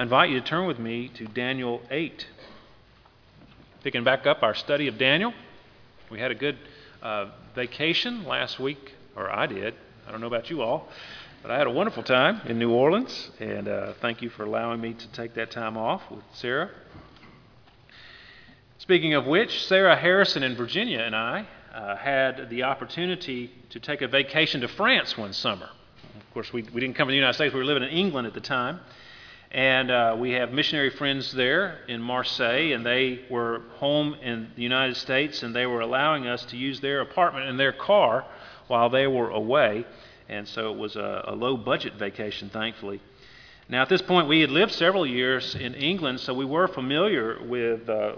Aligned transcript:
I 0.00 0.02
invite 0.02 0.30
you 0.30 0.40
to 0.40 0.46
turn 0.46 0.66
with 0.66 0.78
me 0.78 1.08
to 1.16 1.26
Daniel 1.26 1.82
8. 1.90 2.26
Picking 3.84 4.02
back 4.02 4.26
up 4.26 4.42
our 4.42 4.54
study 4.54 4.88
of 4.88 4.96
Daniel. 4.96 5.34
We 6.10 6.18
had 6.18 6.30
a 6.30 6.34
good 6.34 6.56
uh, 7.02 7.26
vacation 7.54 8.24
last 8.24 8.58
week, 8.58 8.94
or 9.14 9.30
I 9.30 9.44
did. 9.44 9.74
I 10.08 10.10
don't 10.10 10.22
know 10.22 10.26
about 10.26 10.48
you 10.48 10.62
all, 10.62 10.88
but 11.42 11.50
I 11.50 11.58
had 11.58 11.66
a 11.66 11.70
wonderful 11.70 12.02
time 12.02 12.40
in 12.46 12.58
New 12.58 12.70
Orleans, 12.70 13.30
and 13.40 13.68
uh, 13.68 13.92
thank 14.00 14.22
you 14.22 14.30
for 14.30 14.44
allowing 14.44 14.80
me 14.80 14.94
to 14.94 15.08
take 15.08 15.34
that 15.34 15.50
time 15.50 15.76
off 15.76 16.00
with 16.10 16.24
Sarah. 16.32 16.70
Speaking 18.78 19.12
of 19.12 19.26
which, 19.26 19.66
Sarah 19.66 19.96
Harrison 19.96 20.42
in 20.42 20.56
Virginia 20.56 21.00
and 21.00 21.14
I 21.14 21.46
uh, 21.74 21.96
had 21.96 22.48
the 22.48 22.62
opportunity 22.62 23.50
to 23.68 23.78
take 23.78 24.00
a 24.00 24.08
vacation 24.08 24.62
to 24.62 24.68
France 24.68 25.18
one 25.18 25.34
summer. 25.34 25.68
Of 26.18 26.32
course, 26.32 26.54
we, 26.54 26.62
we 26.72 26.80
didn't 26.80 26.96
come 26.96 27.08
to 27.08 27.12
the 27.12 27.16
United 27.16 27.34
States, 27.34 27.52
we 27.52 27.60
were 27.60 27.66
living 27.66 27.82
in 27.82 27.90
England 27.90 28.26
at 28.26 28.32
the 28.32 28.40
time. 28.40 28.80
And 29.52 29.90
uh, 29.90 30.16
we 30.16 30.32
have 30.32 30.52
missionary 30.52 30.90
friends 30.90 31.32
there 31.32 31.78
in 31.88 32.00
Marseille, 32.00 32.72
and 32.72 32.86
they 32.86 33.24
were 33.28 33.62
home 33.78 34.14
in 34.22 34.52
the 34.54 34.62
United 34.62 34.96
States, 34.96 35.42
and 35.42 35.54
they 35.54 35.66
were 35.66 35.80
allowing 35.80 36.28
us 36.28 36.44
to 36.46 36.56
use 36.56 36.78
their 36.80 37.00
apartment 37.00 37.48
and 37.48 37.58
their 37.58 37.72
car 37.72 38.24
while 38.68 38.88
they 38.90 39.08
were 39.08 39.30
away. 39.30 39.84
And 40.28 40.46
so 40.46 40.72
it 40.72 40.78
was 40.78 40.94
a, 40.94 41.24
a 41.26 41.34
low 41.34 41.56
budget 41.56 41.94
vacation, 41.94 42.48
thankfully. 42.48 43.00
Now, 43.68 43.82
at 43.82 43.88
this 43.88 44.02
point, 44.02 44.28
we 44.28 44.40
had 44.40 44.50
lived 44.50 44.72
several 44.72 45.04
years 45.04 45.56
in 45.56 45.74
England, 45.74 46.20
so 46.20 46.32
we 46.32 46.44
were 46.44 46.68
familiar 46.68 47.42
with 47.42 47.88
uh, 47.88 48.14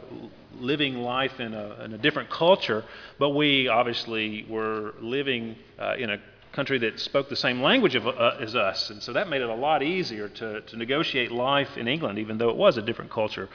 living 0.59 0.99
life 1.03 1.41
in 1.41 1.55
a, 1.55 1.83
in 1.85 1.95
a, 1.95 1.99
different 1.99 2.29
culture, 2.29 2.85
but 3.19 3.31
we 3.31 3.69
obviously 3.69 4.47
were 4.49 4.95
living 5.01 5.57
uh, 5.79 5.95
in 5.99 6.11
a 6.11 6.19
country 6.53 6.79
that 6.79 7.01
spoke 7.01 7.29
the 7.29 7.37
same 7.37 7.63
language 7.63 7.95
of, 7.95 8.07
uh, 8.07 8.37
as 8.41 8.55
us. 8.55 8.91
And 8.91 9.03
so 9.03 9.13
that 9.15 9.29
made 9.29 9.41
it 9.41 9.49
a 9.49 9.55
lot 9.55 9.83
easier 9.83 10.29
to, 10.29 10.61
to 10.61 10.77
negotiate 10.77 11.33
life 11.33 11.77
in 11.77 11.89
England, 11.89 12.19
even 12.19 12.39
though 12.39 12.51
it 12.51 12.57
was 12.57 12.77
a 12.77 12.83
different 12.83 13.11
culture. 13.11 13.49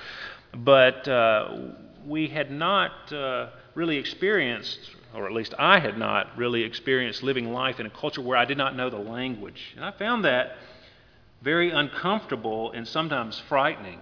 But 0.54 1.08
uh, 1.08 1.58
we 2.06 2.28
had 2.28 2.52
not 2.52 3.14
uh, 3.14 3.50
really 3.76 3.98
experienced, 3.98 4.80
or 5.14 5.26
at 5.28 5.34
least 5.34 5.54
I 5.60 5.80
had 5.80 5.98
not 5.98 6.38
really 6.38 6.64
experienced 6.64 7.22
living 7.22 7.52
life 7.54 7.80
in 7.80 7.86
a 7.86 7.90
culture 7.92 8.22
where 8.22 8.38
I 8.38 8.46
did 8.46 8.58
not 8.58 8.76
know 8.76 8.90
the 8.90 8.98
language. 8.98 9.74
And 9.76 9.86
I 9.86 9.92
found 9.92 10.26
that 10.26 10.58
very 11.42 11.70
uncomfortable 11.70 12.72
and 12.72 12.88
sometimes 12.88 13.42
frightening. 13.48 14.00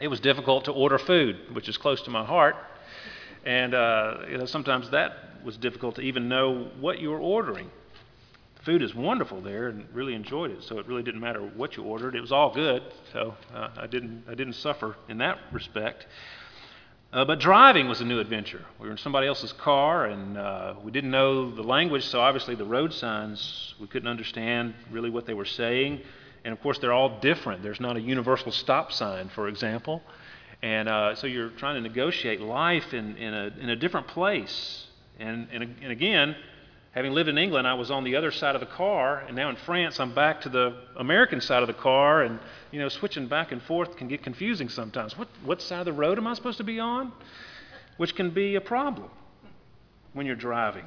It 0.00 0.08
was 0.08 0.20
difficult 0.20 0.64
to 0.66 0.72
order 0.72 0.98
food, 0.98 1.54
which 1.54 1.68
is 1.68 1.76
close 1.76 2.02
to 2.02 2.10
my 2.10 2.24
heart. 2.24 2.56
And 3.46 3.74
uh, 3.74 4.18
you 4.28 4.38
know, 4.38 4.44
sometimes 4.44 4.90
that 4.90 5.12
was 5.44 5.56
difficult 5.56 5.94
to 5.94 6.00
even 6.02 6.28
know 6.28 6.68
what 6.80 6.98
you 6.98 7.10
were 7.10 7.20
ordering. 7.20 7.70
The 8.56 8.62
food 8.64 8.82
is 8.82 8.92
wonderful 8.92 9.40
there, 9.40 9.68
and 9.68 9.86
really 9.94 10.14
enjoyed 10.14 10.50
it. 10.50 10.64
So 10.64 10.80
it 10.80 10.86
really 10.88 11.04
didn't 11.04 11.20
matter 11.20 11.40
what 11.40 11.76
you 11.76 11.84
ordered; 11.84 12.16
it 12.16 12.20
was 12.20 12.32
all 12.32 12.52
good. 12.52 12.82
So 13.12 13.34
uh, 13.54 13.68
I 13.76 13.86
didn't 13.86 14.24
I 14.28 14.34
didn't 14.34 14.54
suffer 14.54 14.96
in 15.08 15.18
that 15.18 15.38
respect. 15.52 16.06
Uh, 17.12 17.24
but 17.24 17.38
driving 17.38 17.88
was 17.88 18.00
a 18.00 18.04
new 18.04 18.18
adventure. 18.18 18.66
We 18.80 18.86
were 18.86 18.92
in 18.92 18.98
somebody 18.98 19.28
else's 19.28 19.52
car, 19.52 20.06
and 20.06 20.36
uh, 20.36 20.74
we 20.82 20.90
didn't 20.90 21.12
know 21.12 21.54
the 21.54 21.62
language, 21.62 22.04
so 22.04 22.20
obviously 22.20 22.56
the 22.56 22.64
road 22.64 22.92
signs 22.92 23.74
we 23.80 23.86
couldn't 23.86 24.08
understand 24.08 24.74
really 24.90 25.08
what 25.08 25.24
they 25.24 25.34
were 25.34 25.44
saying. 25.44 26.00
And 26.44 26.52
of 26.52 26.60
course, 26.60 26.78
they're 26.78 26.92
all 26.92 27.20
different. 27.20 27.62
There's 27.62 27.80
not 27.80 27.96
a 27.96 28.00
universal 28.00 28.50
stop 28.50 28.92
sign, 28.92 29.28
for 29.28 29.46
example. 29.46 30.02
And 30.62 30.88
uh, 30.88 31.14
so 31.14 31.26
you're 31.26 31.50
trying 31.50 31.74
to 31.76 31.80
negotiate 31.80 32.40
life 32.40 32.94
in, 32.94 33.16
in, 33.16 33.34
a, 33.34 33.52
in 33.60 33.68
a 33.68 33.76
different 33.76 34.08
place. 34.08 34.86
And, 35.18 35.48
and, 35.52 35.76
and 35.82 35.92
again, 35.92 36.36
having 36.92 37.12
lived 37.12 37.28
in 37.28 37.38
England, 37.38 37.68
I 37.68 37.74
was 37.74 37.90
on 37.90 38.04
the 38.04 38.16
other 38.16 38.30
side 38.30 38.54
of 38.54 38.60
the 38.60 38.66
car, 38.66 39.18
and 39.26 39.36
now 39.36 39.50
in 39.50 39.56
France, 39.56 40.00
I'm 40.00 40.14
back 40.14 40.40
to 40.42 40.48
the 40.48 40.74
American 40.96 41.40
side 41.40 41.62
of 41.62 41.66
the 41.66 41.74
car, 41.74 42.22
and 42.22 42.38
you 42.70 42.78
know, 42.78 42.88
switching 42.88 43.26
back 43.28 43.52
and 43.52 43.62
forth 43.62 43.96
can 43.96 44.08
get 44.08 44.22
confusing 44.22 44.68
sometimes. 44.68 45.16
What, 45.16 45.28
what 45.44 45.60
side 45.60 45.80
of 45.80 45.86
the 45.86 45.92
road 45.92 46.18
am 46.18 46.26
I 46.26 46.34
supposed 46.34 46.58
to 46.58 46.64
be 46.64 46.80
on? 46.80 47.12
Which 47.98 48.14
can 48.14 48.30
be 48.30 48.54
a 48.54 48.60
problem 48.60 49.10
when 50.12 50.26
you're 50.26 50.36
driving. 50.36 50.86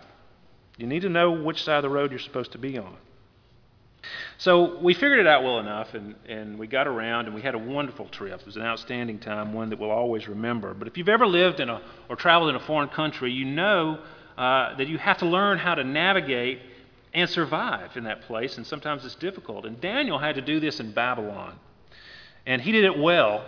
You 0.77 0.87
need 0.87 1.01
to 1.01 1.09
know 1.09 1.31
which 1.31 1.63
side 1.63 1.77
of 1.77 1.83
the 1.83 1.89
road 1.89 2.11
you're 2.11 2.19
supposed 2.19 2.53
to 2.53 2.57
be 2.57 2.77
on. 2.77 2.95
So 4.37 4.79
we 4.79 4.93
figured 4.93 5.19
it 5.19 5.27
out 5.27 5.43
well 5.43 5.59
enough, 5.59 5.93
and, 5.93 6.15
and 6.27 6.57
we 6.57 6.67
got 6.67 6.87
around, 6.87 7.25
and 7.25 7.35
we 7.35 7.41
had 7.41 7.55
a 7.55 7.59
wonderful 7.59 8.07
trip. 8.07 8.39
It 8.39 8.45
was 8.45 8.55
an 8.55 8.61
outstanding 8.61 9.19
time, 9.19 9.53
one 9.53 9.69
that 9.69 9.79
we'll 9.79 9.91
always 9.91 10.27
remember. 10.27 10.73
But 10.73 10.87
if 10.87 10.97
you've 10.97 11.09
ever 11.09 11.27
lived 11.27 11.59
in 11.59 11.69
a 11.69 11.81
or 12.07 12.15
traveled 12.15 12.49
in 12.49 12.55
a 12.55 12.59
foreign 12.61 12.89
country, 12.89 13.31
you 13.31 13.45
know 13.45 13.99
uh, 14.37 14.75
that 14.77 14.87
you 14.87 14.97
have 14.97 15.17
to 15.17 15.25
learn 15.25 15.57
how 15.57 15.75
to 15.75 15.83
navigate 15.83 16.61
and 17.13 17.29
survive 17.29 17.97
in 17.97 18.05
that 18.05 18.21
place, 18.21 18.57
and 18.57 18.65
sometimes 18.65 19.03
it's 19.03 19.15
difficult. 19.15 19.65
And 19.65 19.81
Daniel 19.81 20.17
had 20.17 20.35
to 20.35 20.41
do 20.41 20.59
this 20.59 20.79
in 20.79 20.91
Babylon. 20.93 21.59
And 22.45 22.61
he 22.61 22.71
did 22.71 22.85
it 22.85 22.97
well, 22.97 23.45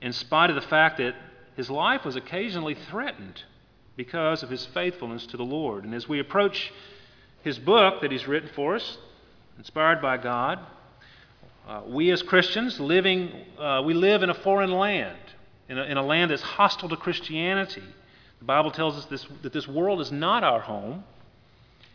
in 0.00 0.12
spite 0.12 0.50
of 0.50 0.56
the 0.56 0.62
fact 0.62 0.98
that 0.98 1.14
his 1.56 1.68
life 1.70 2.04
was 2.04 2.16
occasionally 2.16 2.74
threatened 2.74 3.42
because 3.96 4.42
of 4.42 4.50
his 4.50 4.64
faithfulness 4.66 5.26
to 5.26 5.36
the 5.36 5.44
Lord. 5.44 5.84
And 5.84 5.94
as 5.94 6.08
we 6.08 6.18
approach 6.20 6.72
his 7.42 7.58
book 7.58 8.00
that 8.00 8.10
he's 8.10 8.26
written 8.26 8.48
for 8.54 8.76
us, 8.76 8.96
inspired 9.58 10.02
by 10.02 10.16
God, 10.16 10.58
uh, 11.66 11.82
we 11.86 12.10
as 12.10 12.22
Christians 12.22 12.78
living, 12.78 13.32
uh, 13.58 13.82
we 13.84 13.94
live 13.94 14.22
in 14.22 14.30
a 14.30 14.34
foreign 14.34 14.72
land, 14.72 15.16
in 15.68 15.78
a, 15.78 15.84
in 15.84 15.96
a 15.96 16.02
land 16.02 16.30
that's 16.30 16.42
hostile 16.42 16.90
to 16.90 16.96
Christianity. 16.96 17.82
The 18.38 18.44
Bible 18.44 18.70
tells 18.70 18.96
us 18.98 19.06
this, 19.06 19.26
that 19.42 19.52
this 19.52 19.66
world 19.66 20.00
is 20.00 20.12
not 20.12 20.44
our 20.44 20.60
home. 20.60 21.04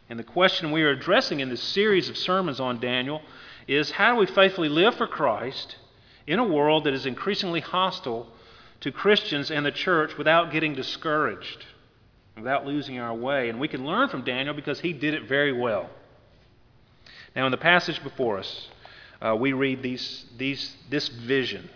And 0.09 0.17
the 0.17 0.23
question 0.23 0.71
we 0.71 0.81
are 0.81 0.89
addressing 0.89 1.39
in 1.39 1.49
this 1.49 1.61
series 1.61 2.09
of 2.09 2.17
sermons 2.17 2.59
on 2.59 2.79
Daniel 2.79 3.21
is 3.67 3.91
how 3.91 4.15
do 4.15 4.19
we 4.19 4.25
faithfully 4.25 4.69
live 4.69 4.95
for 4.95 5.05
Christ 5.05 5.75
in 6.25 6.39
a 6.39 6.43
world 6.43 6.85
that 6.85 6.93
is 6.95 7.05
increasingly 7.05 7.59
hostile 7.59 8.27
to 8.79 8.91
Christians 8.91 9.51
and 9.51 9.63
the 9.63 9.71
church 9.71 10.17
without 10.17 10.51
getting 10.51 10.73
discouraged, 10.73 11.63
without 12.35 12.65
losing 12.65 12.97
our 12.97 13.13
way? 13.13 13.49
And 13.49 13.59
we 13.59 13.67
can 13.67 13.85
learn 13.85 14.09
from 14.09 14.23
Daniel 14.23 14.55
because 14.55 14.79
he 14.79 14.93
did 14.93 15.13
it 15.13 15.27
very 15.29 15.53
well. 15.53 15.91
Now, 17.39 17.45
in 17.45 17.51
the 17.51 17.57
passage 17.57 18.03
before 18.03 18.37
us, 18.37 18.67
uh, 19.21 19.33
we 19.33 19.53
read 19.53 19.81
these, 19.81 20.25
these, 20.37 20.75
this 20.89 21.07
vision 21.07 21.69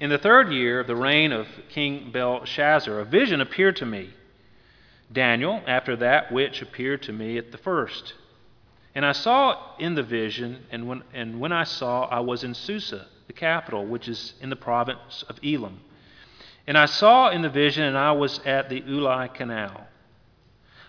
in 0.00 0.08
the 0.08 0.18
third 0.18 0.50
year 0.50 0.80
of 0.80 0.86
the 0.86 0.96
reign 0.96 1.30
of 1.30 1.46
King 1.68 2.10
Belshazzar, 2.10 2.98
a 2.98 3.04
vision 3.04 3.42
appeared 3.42 3.76
to 3.76 3.86
me. 3.86 4.10
Daniel, 5.12 5.62
after 5.66 5.94
that 5.96 6.32
which 6.32 6.62
appeared 6.62 7.02
to 7.02 7.12
me 7.12 7.36
at 7.36 7.52
the 7.52 7.58
first. 7.58 8.14
And 8.94 9.04
I 9.04 9.12
saw 9.12 9.76
in 9.78 9.94
the 9.94 10.02
vision, 10.02 10.64
and 10.70 10.88
when, 10.88 11.02
and 11.12 11.38
when 11.38 11.52
I 11.52 11.64
saw, 11.64 12.04
I 12.04 12.20
was 12.20 12.44
in 12.44 12.54
Susa, 12.54 13.06
the 13.26 13.32
capital, 13.32 13.84
which 13.84 14.08
is 14.08 14.34
in 14.40 14.48
the 14.48 14.56
province 14.56 15.22
of 15.28 15.38
Elam. 15.44 15.80
And 16.66 16.78
I 16.78 16.86
saw 16.86 17.30
in 17.30 17.42
the 17.42 17.50
vision, 17.50 17.84
and 17.84 17.98
I 17.98 18.12
was 18.12 18.40
at 18.46 18.70
the 18.70 18.80
Ulai 18.82 19.34
Canal. 19.34 19.86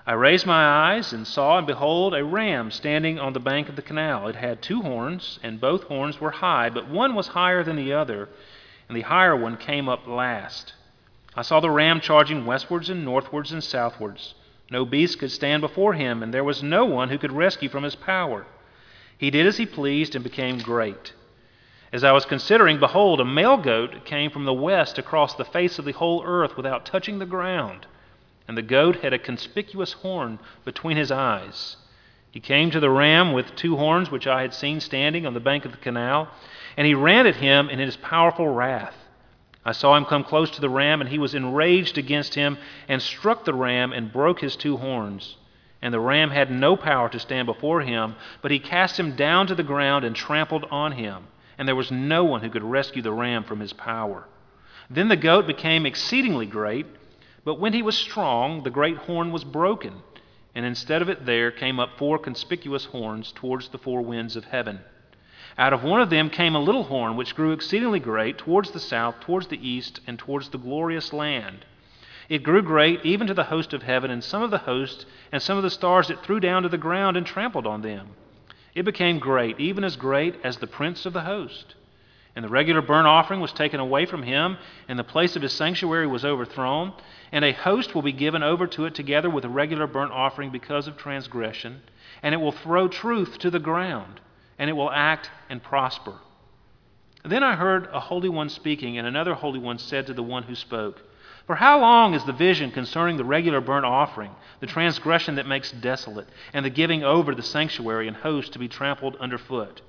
I 0.05 0.13
raised 0.13 0.45
my 0.45 0.93
eyes 0.93 1.13
and 1.13 1.27
saw, 1.27 1.57
and 1.57 1.67
behold, 1.67 2.13
a 2.13 2.23
ram 2.23 2.71
standing 2.71 3.19
on 3.19 3.33
the 3.33 3.39
bank 3.39 3.69
of 3.69 3.75
the 3.75 3.81
canal. 3.81 4.27
It 4.27 4.35
had 4.35 4.61
two 4.61 4.81
horns, 4.81 5.39
and 5.43 5.61
both 5.61 5.83
horns 5.83 6.19
were 6.19 6.31
high, 6.31 6.69
but 6.69 6.87
one 6.87 7.15
was 7.15 7.29
higher 7.29 7.63
than 7.63 7.75
the 7.75 7.93
other 7.93 8.29
and 8.91 8.97
the 8.97 9.03
higher 9.03 9.37
one 9.37 9.55
came 9.55 9.87
up 9.87 10.05
last. 10.05 10.73
I 11.33 11.43
saw 11.43 11.61
the 11.61 11.69
ram 11.69 12.01
charging 12.01 12.45
westwards 12.45 12.89
and 12.89 13.05
northwards 13.05 13.53
and 13.53 13.63
southwards. 13.63 14.33
No 14.69 14.83
beast 14.83 15.17
could 15.17 15.31
stand 15.31 15.61
before 15.61 15.93
him, 15.93 16.21
and 16.21 16.33
there 16.33 16.43
was 16.43 16.61
no 16.61 16.83
one 16.83 17.07
who 17.07 17.17
could 17.17 17.31
rescue 17.31 17.69
from 17.69 17.83
his 17.85 17.95
power. 17.95 18.45
He 19.17 19.31
did 19.31 19.47
as 19.47 19.55
he 19.55 19.65
pleased 19.65 20.13
and 20.13 20.25
became 20.25 20.57
great. 20.57 21.13
As 21.93 22.03
I 22.03 22.11
was 22.11 22.25
considering, 22.25 22.81
behold, 22.81 23.21
a 23.21 23.25
male 23.25 23.55
goat 23.55 24.03
came 24.03 24.29
from 24.29 24.43
the 24.43 24.51
west 24.51 24.97
across 24.97 25.35
the 25.35 25.45
face 25.45 25.79
of 25.79 25.85
the 25.85 25.93
whole 25.93 26.21
earth 26.25 26.57
without 26.57 26.85
touching 26.85 27.19
the 27.19 27.25
ground. 27.25 27.85
And 28.51 28.57
the 28.57 28.63
goat 28.63 28.97
had 28.97 29.13
a 29.13 29.17
conspicuous 29.17 29.93
horn 29.93 30.37
between 30.65 30.97
his 30.97 31.09
eyes. 31.09 31.77
He 32.31 32.41
came 32.41 32.69
to 32.71 32.81
the 32.81 32.89
ram 32.89 33.31
with 33.31 33.55
two 33.55 33.77
horns, 33.77 34.11
which 34.11 34.27
I 34.27 34.41
had 34.41 34.53
seen 34.53 34.81
standing 34.81 35.25
on 35.25 35.33
the 35.33 35.39
bank 35.39 35.63
of 35.63 35.71
the 35.71 35.77
canal. 35.77 36.27
And 36.75 36.85
he 36.85 36.93
ran 36.93 37.25
at 37.27 37.37
him 37.37 37.69
in 37.69 37.79
his 37.79 37.95
powerful 37.95 38.49
wrath. 38.49 38.93
I 39.63 39.71
saw 39.71 39.95
him 39.95 40.03
come 40.03 40.25
close 40.25 40.51
to 40.51 40.59
the 40.59 40.67
ram, 40.69 40.99
and 40.99 41.09
he 41.09 41.17
was 41.17 41.33
enraged 41.33 41.97
against 41.97 42.35
him, 42.35 42.57
and 42.89 43.01
struck 43.01 43.45
the 43.45 43.53
ram 43.53 43.93
and 43.93 44.11
broke 44.11 44.41
his 44.41 44.57
two 44.57 44.75
horns. 44.75 45.37
And 45.81 45.93
the 45.93 46.01
ram 46.01 46.31
had 46.31 46.51
no 46.51 46.75
power 46.75 47.07
to 47.07 47.19
stand 47.19 47.45
before 47.45 47.79
him, 47.79 48.15
but 48.41 48.51
he 48.51 48.59
cast 48.59 48.99
him 48.99 49.15
down 49.15 49.47
to 49.47 49.55
the 49.55 49.63
ground 49.63 50.03
and 50.03 50.13
trampled 50.13 50.65
on 50.69 50.91
him. 50.91 51.27
And 51.57 51.69
there 51.69 51.75
was 51.77 51.89
no 51.89 52.25
one 52.25 52.41
who 52.41 52.49
could 52.49 52.65
rescue 52.65 53.01
the 53.01 53.13
ram 53.13 53.45
from 53.45 53.61
his 53.61 53.71
power. 53.71 54.27
Then 54.89 55.07
the 55.07 55.15
goat 55.15 55.47
became 55.47 55.85
exceedingly 55.85 56.47
great, 56.47 56.85
but 57.43 57.59
when 57.59 57.73
he 57.73 57.81
was 57.81 57.97
strong, 57.97 58.63
the 58.63 58.69
great 58.69 58.97
horn 58.97 59.31
was 59.31 59.43
broken, 59.43 60.01
and 60.53 60.65
instead 60.65 61.01
of 61.01 61.09
it 61.09 61.25
there 61.25 61.51
came 61.51 61.79
up 61.79 61.97
four 61.97 62.19
conspicuous 62.19 62.85
horns 62.85 63.31
towards 63.31 63.69
the 63.69 63.77
four 63.77 64.01
winds 64.01 64.35
of 64.35 64.45
heaven. 64.45 64.79
Out 65.57 65.73
of 65.73 65.83
one 65.83 66.01
of 66.01 66.09
them 66.09 66.29
came 66.29 66.55
a 66.55 66.59
little 66.59 66.83
horn, 66.83 67.15
which 67.15 67.35
grew 67.35 67.51
exceedingly 67.51 67.99
great, 67.99 68.37
towards 68.37 68.71
the 68.71 68.79
south, 68.79 69.19
towards 69.19 69.47
the 69.47 69.67
east, 69.67 69.99
and 70.07 70.17
towards 70.17 70.49
the 70.49 70.57
glorious 70.57 71.11
land. 71.11 71.65
It 72.29 72.43
grew 72.43 72.61
great 72.61 73.05
even 73.05 73.27
to 73.27 73.33
the 73.33 73.45
host 73.45 73.73
of 73.73 73.83
heaven, 73.83 74.09
and 74.11 74.23
some 74.23 74.43
of 74.43 74.51
the 74.51 74.59
host 74.59 75.05
and 75.31 75.41
some 75.41 75.57
of 75.57 75.63
the 75.63 75.69
stars 75.69 76.09
it 76.09 76.19
threw 76.19 76.39
down 76.39 76.63
to 76.63 76.69
the 76.69 76.77
ground 76.77 77.17
and 77.17 77.25
trampled 77.25 77.67
on 77.67 77.81
them. 77.81 78.11
It 78.73 78.83
became 78.83 79.19
great, 79.19 79.59
even 79.59 79.83
as 79.83 79.97
great 79.97 80.35
as 80.43 80.57
the 80.57 80.67
prince 80.67 81.05
of 81.05 81.11
the 81.11 81.21
host. 81.21 81.75
And 82.35 82.45
the 82.45 82.49
regular 82.49 82.81
burnt 82.81 83.07
offering 83.07 83.41
was 83.41 83.51
taken 83.51 83.79
away 83.79 84.05
from 84.05 84.23
him, 84.23 84.57
and 84.87 84.97
the 84.97 85.03
place 85.03 85.35
of 85.35 85.41
his 85.41 85.51
sanctuary 85.51 86.07
was 86.07 86.23
overthrown. 86.23 86.93
And 87.31 87.43
a 87.43 87.51
host 87.51 87.93
will 87.93 88.01
be 88.01 88.13
given 88.13 88.41
over 88.41 88.67
to 88.67 88.85
it 88.85 88.95
together 88.95 89.29
with 89.29 89.43
the 89.43 89.49
regular 89.49 89.87
burnt 89.87 90.11
offering 90.11 90.49
because 90.49 90.87
of 90.87 90.97
transgression. 90.97 91.81
And 92.23 92.33
it 92.33 92.39
will 92.39 92.51
throw 92.51 92.87
truth 92.87 93.37
to 93.39 93.49
the 93.49 93.59
ground, 93.59 94.21
and 94.57 94.69
it 94.69 94.73
will 94.73 94.91
act 94.91 95.29
and 95.49 95.61
prosper. 95.61 96.13
Then 97.23 97.43
I 97.43 97.55
heard 97.55 97.87
a 97.91 97.99
holy 97.99 98.29
one 98.29 98.49
speaking, 98.49 98.97
and 98.97 99.05
another 99.05 99.33
holy 99.33 99.59
one 99.59 99.77
said 99.77 100.07
to 100.07 100.13
the 100.13 100.23
one 100.23 100.43
who 100.43 100.55
spoke, 100.55 101.01
For 101.45 101.55
how 101.55 101.79
long 101.79 102.13
is 102.13 102.23
the 102.23 102.33
vision 102.33 102.71
concerning 102.71 103.17
the 103.17 103.25
regular 103.25 103.61
burnt 103.61 103.85
offering, 103.85 104.31
the 104.59 104.67
transgression 104.67 105.35
that 105.35 105.45
makes 105.45 105.71
desolate, 105.71 106.27
and 106.53 106.65
the 106.65 106.69
giving 106.69 107.03
over 107.03 107.35
the 107.35 107.43
sanctuary 107.43 108.07
and 108.07 108.17
host 108.17 108.53
to 108.53 108.59
be 108.59 108.67
trampled 108.67 109.17
underfoot? 109.17 109.81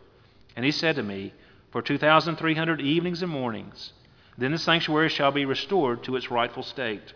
And 0.57 0.65
he 0.65 0.73
said 0.73 0.97
to 0.97 1.03
me, 1.03 1.33
for 1.73 1.83
2,300 1.83 2.81
evenings 2.81 3.23
and 3.23 3.33
mornings. 3.33 3.93
Then 4.39 4.53
the 4.53 4.59
sanctuary 4.59 5.09
shall 5.09 5.33
be 5.33 5.45
restored 5.45 6.05
to 6.05 6.17
its 6.17 6.31
rightful 6.31 6.63
state. 6.63 7.15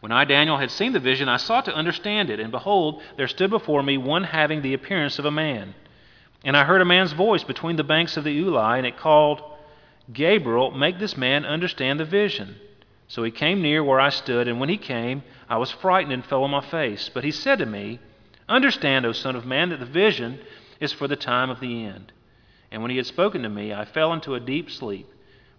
When 0.00 0.12
I, 0.12 0.24
Daniel, 0.24 0.56
had 0.56 0.70
seen 0.70 0.92
the 0.92 1.00
vision, 1.00 1.28
I 1.28 1.36
sought 1.36 1.66
to 1.66 1.74
understand 1.74 2.30
it, 2.30 2.40
and 2.40 2.50
behold, 2.50 3.02
there 3.16 3.28
stood 3.28 3.50
before 3.50 3.82
me 3.82 3.98
one 3.98 4.24
having 4.24 4.62
the 4.62 4.74
appearance 4.74 5.18
of 5.18 5.24
a 5.24 5.30
man. 5.30 5.74
And 6.44 6.56
I 6.56 6.64
heard 6.64 6.80
a 6.80 6.86
man's 6.86 7.12
voice 7.12 7.44
between 7.44 7.76
the 7.76 7.84
banks 7.84 8.16
of 8.16 8.24
the 8.24 8.40
Ulai, 8.40 8.78
and 8.78 8.86
it 8.86 8.96
called, 8.96 9.42
Gabriel, 10.12 10.70
make 10.70 10.98
this 10.98 11.16
man 11.16 11.44
understand 11.44 12.00
the 12.00 12.04
vision. 12.04 12.56
So 13.08 13.24
he 13.24 13.30
came 13.30 13.60
near 13.60 13.82
where 13.82 14.00
I 14.00 14.10
stood, 14.10 14.48
and 14.48 14.60
when 14.60 14.68
he 14.68 14.76
came, 14.76 15.22
I 15.48 15.56
was 15.58 15.70
frightened 15.70 16.12
and 16.12 16.24
fell 16.24 16.44
on 16.44 16.50
my 16.50 16.60
face. 16.60 17.10
But 17.12 17.24
he 17.24 17.30
said 17.30 17.58
to 17.58 17.66
me, 17.66 17.98
Understand, 18.48 19.04
O 19.04 19.12
Son 19.12 19.36
of 19.36 19.44
Man, 19.44 19.70
that 19.70 19.80
the 19.80 19.86
vision 19.86 20.40
is 20.80 20.92
for 20.92 21.08
the 21.08 21.16
time 21.16 21.50
of 21.50 21.60
the 21.60 21.84
end. 21.84 22.12
And 22.70 22.82
when 22.82 22.90
he 22.90 22.96
had 22.96 23.06
spoken 23.06 23.42
to 23.42 23.48
me, 23.48 23.72
I 23.72 23.84
fell 23.84 24.12
into 24.12 24.34
a 24.34 24.40
deep 24.40 24.70
sleep, 24.70 25.08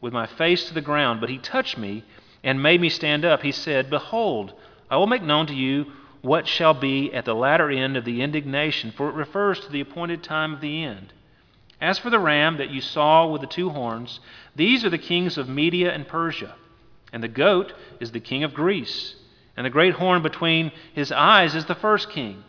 with 0.01 0.13
my 0.13 0.25
face 0.25 0.67
to 0.67 0.73
the 0.73 0.81
ground. 0.81 1.19
But 1.19 1.29
he 1.29 1.37
touched 1.37 1.77
me 1.77 2.03
and 2.43 2.61
made 2.61 2.81
me 2.81 2.89
stand 2.89 3.25
up. 3.25 3.41
He 3.41 3.51
said, 3.51 3.89
Behold, 3.89 4.53
I 4.89 4.97
will 4.97 5.07
make 5.07 5.23
known 5.23 5.47
to 5.47 5.55
you 5.55 5.91
what 6.21 6.47
shall 6.47 6.73
be 6.73 7.13
at 7.13 7.25
the 7.25 7.35
latter 7.35 7.69
end 7.69 7.95
of 7.95 8.05
the 8.05 8.21
indignation, 8.21 8.91
for 8.91 9.09
it 9.09 9.15
refers 9.15 9.59
to 9.61 9.71
the 9.71 9.81
appointed 9.81 10.23
time 10.23 10.53
of 10.53 10.61
the 10.61 10.83
end. 10.83 11.13
As 11.81 11.97
for 11.97 12.09
the 12.09 12.19
ram 12.19 12.57
that 12.57 12.71
you 12.71 12.81
saw 12.81 13.25
with 13.27 13.41
the 13.41 13.47
two 13.47 13.69
horns, 13.69 14.19
these 14.55 14.83
are 14.83 14.89
the 14.89 14.97
kings 14.97 15.37
of 15.37 15.47
Media 15.47 15.93
and 15.93 16.07
Persia, 16.07 16.55
and 17.13 17.23
the 17.23 17.29
goat 17.29 17.73
is 18.01 18.11
the 18.11 18.19
king 18.19 18.43
of 18.43 18.53
Greece, 18.53 19.15
and 19.55 19.65
the 19.65 19.69
great 19.69 19.93
horn 19.93 20.21
between 20.21 20.73
his 20.93 21.11
eyes 21.11 21.55
is 21.55 21.65
the 21.65 21.75
first 21.75 22.09
king. 22.09 22.43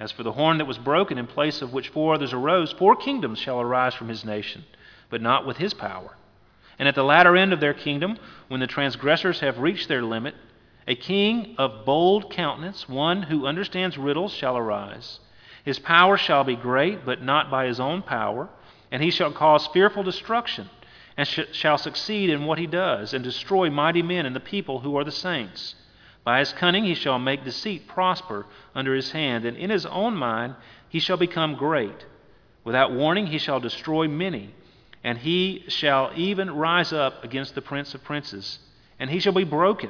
As 0.00 0.12
for 0.12 0.22
the 0.22 0.32
horn 0.32 0.58
that 0.58 0.66
was 0.66 0.78
broken, 0.78 1.18
in 1.18 1.26
place 1.26 1.60
of 1.60 1.72
which 1.72 1.88
four 1.88 2.14
others 2.14 2.32
arose, 2.32 2.72
four 2.72 2.94
kingdoms 2.94 3.38
shall 3.38 3.60
arise 3.60 3.94
from 3.94 4.08
his 4.08 4.24
nation, 4.24 4.64
but 5.10 5.20
not 5.20 5.44
with 5.46 5.56
his 5.56 5.74
power. 5.74 6.16
And 6.78 6.86
at 6.88 6.94
the 6.94 7.02
latter 7.02 7.36
end 7.36 7.52
of 7.52 7.60
their 7.60 7.74
kingdom, 7.74 8.18
when 8.46 8.60
the 8.60 8.66
transgressors 8.68 9.40
have 9.40 9.58
reached 9.58 9.88
their 9.88 10.02
limit, 10.02 10.34
a 10.86 10.94
king 10.94 11.56
of 11.58 11.84
bold 11.84 12.30
countenance, 12.30 12.88
one 12.88 13.22
who 13.22 13.46
understands 13.46 13.98
riddles, 13.98 14.32
shall 14.32 14.56
arise. 14.56 15.18
His 15.64 15.78
power 15.78 16.16
shall 16.16 16.44
be 16.44 16.56
great, 16.56 17.04
but 17.04 17.20
not 17.20 17.50
by 17.50 17.66
his 17.66 17.80
own 17.80 18.02
power, 18.02 18.48
and 18.92 19.02
he 19.02 19.10
shall 19.10 19.32
cause 19.32 19.66
fearful 19.66 20.04
destruction, 20.04 20.70
and 21.16 21.26
sh- 21.26 21.40
shall 21.52 21.76
succeed 21.76 22.30
in 22.30 22.44
what 22.44 22.58
he 22.58 22.66
does, 22.66 23.12
and 23.12 23.24
destroy 23.24 23.68
mighty 23.68 24.02
men 24.02 24.24
and 24.24 24.34
the 24.34 24.40
people 24.40 24.80
who 24.80 24.96
are 24.96 25.04
the 25.04 25.10
saints. 25.10 25.74
By 26.28 26.40
his 26.40 26.52
cunning 26.52 26.84
he 26.84 26.92
shall 26.92 27.18
make 27.18 27.42
deceit 27.42 27.88
prosper 27.88 28.44
under 28.74 28.94
his 28.94 29.12
hand, 29.12 29.46
and 29.46 29.56
in 29.56 29.70
his 29.70 29.86
own 29.86 30.14
mind 30.14 30.56
he 30.86 31.00
shall 31.00 31.16
become 31.16 31.54
great. 31.54 32.04
Without 32.64 32.92
warning 32.92 33.28
he 33.28 33.38
shall 33.38 33.60
destroy 33.60 34.08
many, 34.08 34.50
and 35.02 35.16
he 35.16 35.64
shall 35.68 36.12
even 36.14 36.50
rise 36.50 36.92
up 36.92 37.24
against 37.24 37.54
the 37.54 37.62
prince 37.62 37.94
of 37.94 38.04
princes, 38.04 38.58
and 38.98 39.08
he 39.08 39.20
shall 39.20 39.32
be 39.32 39.44
broken, 39.44 39.88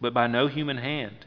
but 0.00 0.14
by 0.14 0.28
no 0.28 0.46
human 0.46 0.78
hand. 0.78 1.26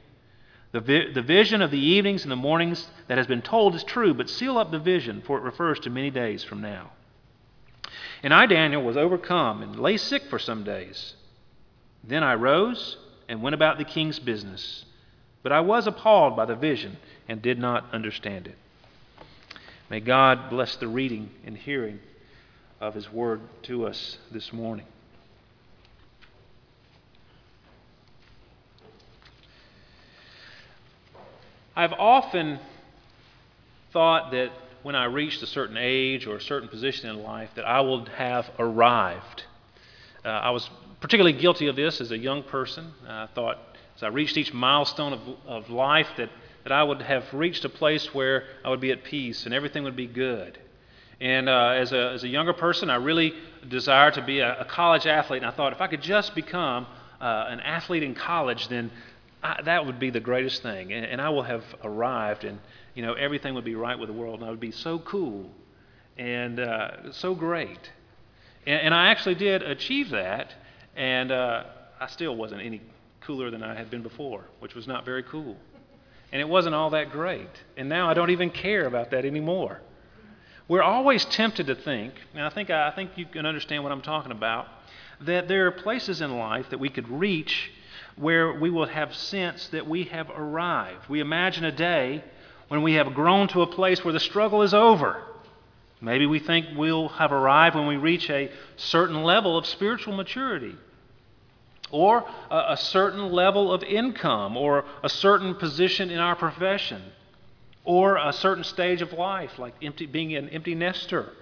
The, 0.72 0.80
vi- 0.80 1.12
the 1.12 1.22
vision 1.22 1.62
of 1.62 1.70
the 1.70 1.86
evenings 1.86 2.24
and 2.24 2.32
the 2.32 2.38
mornings 2.38 2.90
that 3.10 3.18
has 3.18 3.28
been 3.28 3.42
told 3.42 3.76
is 3.76 3.84
true, 3.84 4.14
but 4.14 4.30
seal 4.30 4.58
up 4.58 4.72
the 4.72 4.80
vision, 4.80 5.22
for 5.26 5.38
it 5.38 5.44
refers 5.44 5.82
to 5.82 5.90
many 5.90 6.12
days 6.12 6.46
from 6.46 6.62
now. 6.62 6.92
And 8.24 8.34
I, 8.34 8.46
Daniel, 8.46 8.84
was 8.84 8.96
overcome 8.96 9.62
and 9.62 9.78
lay 9.78 9.98
sick 9.98 10.24
for 10.30 10.40
some 10.40 10.64
days. 10.64 11.16
Then 12.06 12.24
I 12.24 12.36
rose 12.36 12.96
and 13.28 13.42
went 13.42 13.54
about 13.54 13.78
the 13.78 13.84
king's 13.84 14.20
business. 14.20 14.86
But 15.42 15.52
I 15.52 15.60
was 15.60 15.88
appalled 15.88 16.36
by 16.36 16.46
the 16.46 16.56
vision 16.56 16.98
and 17.28 17.42
did 17.42 17.60
not 17.60 17.86
understand 17.94 18.48
it. 18.48 18.58
May 19.90 20.00
God 20.00 20.50
bless 20.50 20.76
the 20.78 20.88
reading 20.88 21.30
and 21.46 21.58
hearing 21.58 22.00
of 22.80 22.96
his 22.96 23.12
word 23.12 23.42
to 23.64 23.86
us 23.86 24.18
this 24.32 24.52
morning. 24.52 24.86
I've 31.76 31.94
often 31.94 32.60
thought 33.92 34.32
that 34.32 34.52
when 34.84 34.96
I 34.96 35.06
reached 35.06 35.42
a 35.42 35.48
certain 35.48 35.78
age 35.78 36.28
or 36.28 36.36
a 36.36 36.42
certain 36.42 36.70
position 36.70 37.10
in 37.10 37.24
life 37.24 37.50
that 37.56 37.66
I 37.66 37.82
would 37.82 38.10
have 38.10 38.50
arrived. 38.60 39.44
Uh, 40.24 40.30
I 40.30 40.52
was 40.52 40.70
particularly 41.04 41.38
guilty 41.38 41.68
of 41.68 41.76
this 41.76 42.00
as 42.00 42.12
a 42.12 42.18
young 42.18 42.42
person. 42.44 42.94
I 43.06 43.28
thought 43.36 43.58
as 43.98 44.04
I 44.04 44.08
reached 44.08 44.38
each 44.38 44.54
milestone 44.54 45.12
of, 45.12 45.20
of 45.46 45.70
life 45.70 46.08
that, 46.16 46.30
that 46.64 46.72
I 46.72 46.82
would 46.82 47.02
have 47.02 47.26
reached 47.34 47.66
a 47.66 47.70
place 47.70 48.14
where 48.14 48.46
I 48.64 48.70
would 48.70 48.80
be 48.80 48.90
at 48.92 49.04
peace 49.04 49.44
and 49.44 49.54
everything 49.54 49.84
would 49.84 49.98
be 49.98 50.08
good. 50.08 50.58
And 51.20 51.50
uh, 51.50 51.74
as, 51.76 51.92
a, 51.92 52.12
as 52.12 52.24
a 52.24 52.30
younger 52.30 52.54
person, 52.54 52.90
I 52.90 52.96
really 52.96 53.34
desired 53.68 54.14
to 54.14 54.22
be 54.22 54.40
a, 54.40 54.62
a 54.62 54.64
college 54.64 55.06
athlete. 55.06 55.44
And 55.44 55.52
I 55.52 55.54
thought 55.54 55.74
if 55.74 55.82
I 55.82 55.88
could 55.88 56.02
just 56.02 56.34
become 56.36 56.88
uh, 57.20 57.48
an 57.50 57.60
athlete 57.60 58.04
in 58.04 58.16
college, 58.16 58.70
then 58.70 58.90
I, 59.44 59.62
that 59.64 59.86
would 59.86 60.00
be 60.00 60.10
the 60.10 60.22
greatest 60.22 60.64
thing. 60.64 60.94
And, 60.94 61.06
and 61.06 61.20
I 61.20 61.28
will 61.32 61.44
have 61.44 61.66
arrived, 61.84 62.46
and 62.46 62.60
you 62.96 63.04
know 63.04 63.12
everything 63.12 63.56
would 63.56 63.66
be 63.66 63.76
right 63.76 64.00
with 64.00 64.08
the 64.08 64.14
world, 64.14 64.40
and 64.40 64.48
I 64.48 64.52
would 64.52 64.62
be 64.62 64.72
so 64.72 65.00
cool 65.00 65.50
and 66.18 66.62
uh, 66.62 67.12
so 67.12 67.36
great. 67.36 67.92
And, 68.66 68.80
and 68.84 68.94
I 68.94 69.08
actually 69.08 69.36
did 69.36 69.64
achieve 69.64 70.12
that. 70.12 70.54
And 70.96 71.32
uh, 71.32 71.64
I 72.00 72.08
still 72.08 72.36
wasn't 72.36 72.62
any 72.62 72.82
cooler 73.22 73.50
than 73.50 73.64
I 73.64 73.76
had 73.76 73.90
been 73.90 74.04
before, 74.04 74.46
which 74.60 74.76
was 74.76 74.88
not 74.88 75.06
very 75.06 75.24
cool. 75.24 75.56
And 76.32 76.42
it 76.42 76.50
wasn't 76.50 76.76
all 76.76 76.90
that 76.92 77.12
great. 77.12 77.50
And 77.78 77.90
now 77.90 78.10
I 78.10 78.14
don't 78.14 78.32
even 78.32 78.50
care 78.50 78.86
about 78.86 79.12
that 79.12 79.26
anymore. 79.26 79.82
We're 80.68 80.84
always 80.84 81.26
tempted 81.26 81.68
to 81.68 81.76
think, 81.76 82.14
and 82.34 82.44
I 82.44 82.50
think, 82.50 82.70
I 82.70 82.92
think 82.92 83.12
you 83.18 83.26
can 83.26 83.46
understand 83.46 83.84
what 83.84 83.92
I'm 83.92 84.02
talking 84.02 84.32
about, 84.32 84.68
that 85.22 85.48
there 85.48 85.68
are 85.68 85.72
places 85.72 86.22
in 86.22 86.38
life 86.38 86.70
that 86.70 86.80
we 86.80 86.90
could 86.90 87.10
reach 87.10 87.72
where 88.16 88.54
we 88.54 88.70
will 88.70 88.86
have 88.86 89.14
sense 89.14 89.68
that 89.68 89.88
we 89.88 90.04
have 90.06 90.30
arrived. 90.30 91.10
We 91.10 91.20
imagine 91.20 91.66
a 91.66 91.72
day 91.72 92.24
when 92.68 92.82
we 92.82 92.94
have 92.94 93.14
grown 93.14 93.48
to 93.50 93.62
a 93.62 93.68
place 93.68 94.04
where 94.04 94.14
the 94.14 94.20
struggle 94.20 94.62
is 94.62 94.74
over. 94.74 95.22
Maybe 96.02 96.26
we 96.26 96.40
think 96.40 96.68
we'll 96.76 97.10
have 97.10 97.32
arrived 97.32 97.76
when 97.76 97.88
we 97.88 97.98
reach 97.98 98.30
a 98.30 98.52
certain 98.76 99.24
level 99.24 99.58
of 99.58 99.66
spiritual 99.66 100.16
maturity, 100.16 100.76
or 101.92 102.26
a, 102.50 102.66
a, 102.70 102.78
certain 102.78 103.32
level 103.32 103.72
of 103.72 103.84
income, 103.84 104.58
or 104.58 104.86
a 105.04 105.10
certain 105.10 105.54
position 105.56 106.10
in 106.10 106.20
our 106.20 106.36
profession, 106.36 107.02
or 107.86 108.18
a 108.18 108.34
certain 108.34 108.64
stage 108.64 109.02
of 109.02 109.14
life, 109.14 109.60
like 109.60 109.76
empty, 109.82 110.06
being 110.06 110.36
an 110.36 110.50
empty 110.50 110.76
nester 110.76 111.34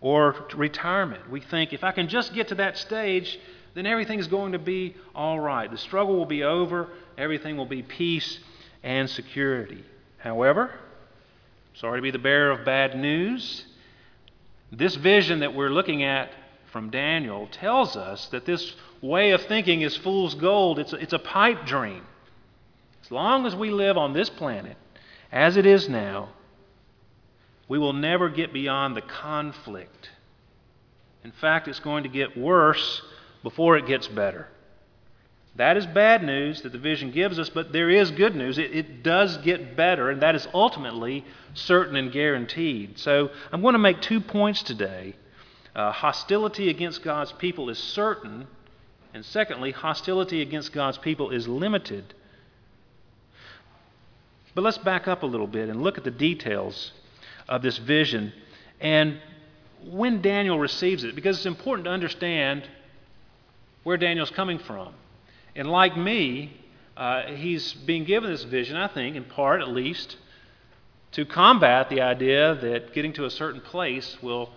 or 0.00 0.36
retirement. 0.54 1.30
We 1.30 1.40
think 1.40 1.72
if 1.72 1.82
I 1.82 1.92
can 1.92 2.08
just 2.08 2.34
get 2.34 2.48
to 2.48 2.56
that 2.56 2.76
stage, 2.76 3.38
then 3.72 3.86
everything's 3.86 4.26
going 4.26 4.52
to 4.52 4.58
be 4.58 4.94
all 5.14 5.40
right. 5.40 5.70
The 5.70 5.78
struggle 5.78 6.16
will 6.16 6.26
be 6.26 6.44
over, 6.44 6.88
everything 7.16 7.56
will 7.56 7.66
be 7.66 7.82
peace 7.82 8.38
and 8.82 9.08
security. 9.08 9.82
However, 10.18 10.70
sorry 11.74 11.98
to 11.98 12.02
be 12.02 12.10
the 12.10 12.18
bearer 12.18 12.50
of 12.50 12.66
bad 12.66 12.96
news. 12.98 13.64
This 14.70 14.94
vision 14.94 15.40
that 15.40 15.54
we're 15.54 15.70
looking 15.70 16.02
at 16.02 16.30
from 16.74 16.90
Daniel 16.90 17.46
tells 17.52 17.94
us 17.94 18.26
that 18.30 18.46
this 18.46 18.74
way 19.00 19.30
of 19.30 19.40
thinking 19.42 19.82
is 19.82 19.96
fool's 19.96 20.34
gold. 20.34 20.80
It's 20.80 20.92
a, 20.92 20.96
it's 20.96 21.12
a 21.12 21.20
pipe 21.20 21.66
dream. 21.66 22.04
As 23.04 23.12
long 23.12 23.46
as 23.46 23.54
we 23.54 23.70
live 23.70 23.96
on 23.96 24.12
this 24.12 24.28
planet, 24.28 24.76
as 25.30 25.56
it 25.56 25.66
is 25.66 25.88
now, 25.88 26.30
we 27.68 27.78
will 27.78 27.92
never 27.92 28.28
get 28.28 28.52
beyond 28.52 28.96
the 28.96 29.02
conflict. 29.02 30.10
In 31.22 31.30
fact, 31.30 31.68
it's 31.68 31.78
going 31.78 32.02
to 32.02 32.08
get 32.08 32.36
worse 32.36 33.02
before 33.44 33.76
it 33.76 33.86
gets 33.86 34.08
better. 34.08 34.48
That 35.54 35.76
is 35.76 35.86
bad 35.86 36.24
news 36.24 36.62
that 36.62 36.72
the 36.72 36.78
vision 36.78 37.12
gives 37.12 37.38
us, 37.38 37.50
but 37.50 37.72
there 37.72 37.88
is 37.88 38.10
good 38.10 38.34
news. 38.34 38.58
It, 38.58 38.74
it, 38.74 39.04
does 39.04 39.36
get 39.36 39.76
better, 39.76 40.10
and 40.10 40.22
that 40.22 40.34
is 40.34 40.48
ultimately 40.52 41.24
certain 41.54 41.94
and 41.94 42.10
guaranteed. 42.10 42.98
So 42.98 43.30
I'm 43.52 43.62
going 43.62 43.74
to 43.74 43.78
make 43.78 44.00
two 44.00 44.20
points 44.20 44.64
today. 44.64 45.14
Uh, 45.74 45.90
hostility 45.90 46.68
against 46.68 47.02
God's 47.02 47.32
people 47.32 47.68
is 47.68 47.78
certain, 47.78 48.46
and 49.12 49.24
secondly, 49.24 49.72
hostility 49.72 50.40
against 50.40 50.72
God's 50.72 50.98
people 50.98 51.30
is 51.30 51.48
limited. 51.48 52.14
But 54.54 54.62
let's 54.62 54.78
back 54.78 55.08
up 55.08 55.24
a 55.24 55.26
little 55.26 55.48
bit 55.48 55.68
and 55.68 55.82
look 55.82 55.98
at 55.98 56.04
the 56.04 56.12
details 56.12 56.92
of 57.48 57.62
this 57.62 57.78
vision. 57.78 58.32
And 58.80 59.18
when 59.84 60.22
Daniel 60.22 60.58
receives 60.58 61.02
it, 61.02 61.14
because 61.14 61.38
it's 61.38 61.46
important 61.46 61.86
to 61.86 61.90
understand 61.90 62.68
where 63.82 63.96
Daniel's 63.96 64.30
coming 64.30 64.58
from. 64.58 64.94
And 65.56 65.68
like 65.68 65.96
me, 65.96 66.56
uh, 66.96 67.32
he's 67.32 67.72
being 67.72 68.04
given 68.04 68.30
this 68.30 68.44
vision, 68.44 68.76
I 68.76 68.86
think, 68.86 69.16
in 69.16 69.24
part 69.24 69.60
at 69.60 69.68
least, 69.68 70.16
to 71.12 71.24
combat 71.24 71.90
the 71.90 72.00
idea 72.00 72.54
that 72.54 72.92
getting 72.92 73.12
to 73.14 73.24
a 73.24 73.30
certain 73.30 73.60
place 73.60 74.16
will 74.22 74.50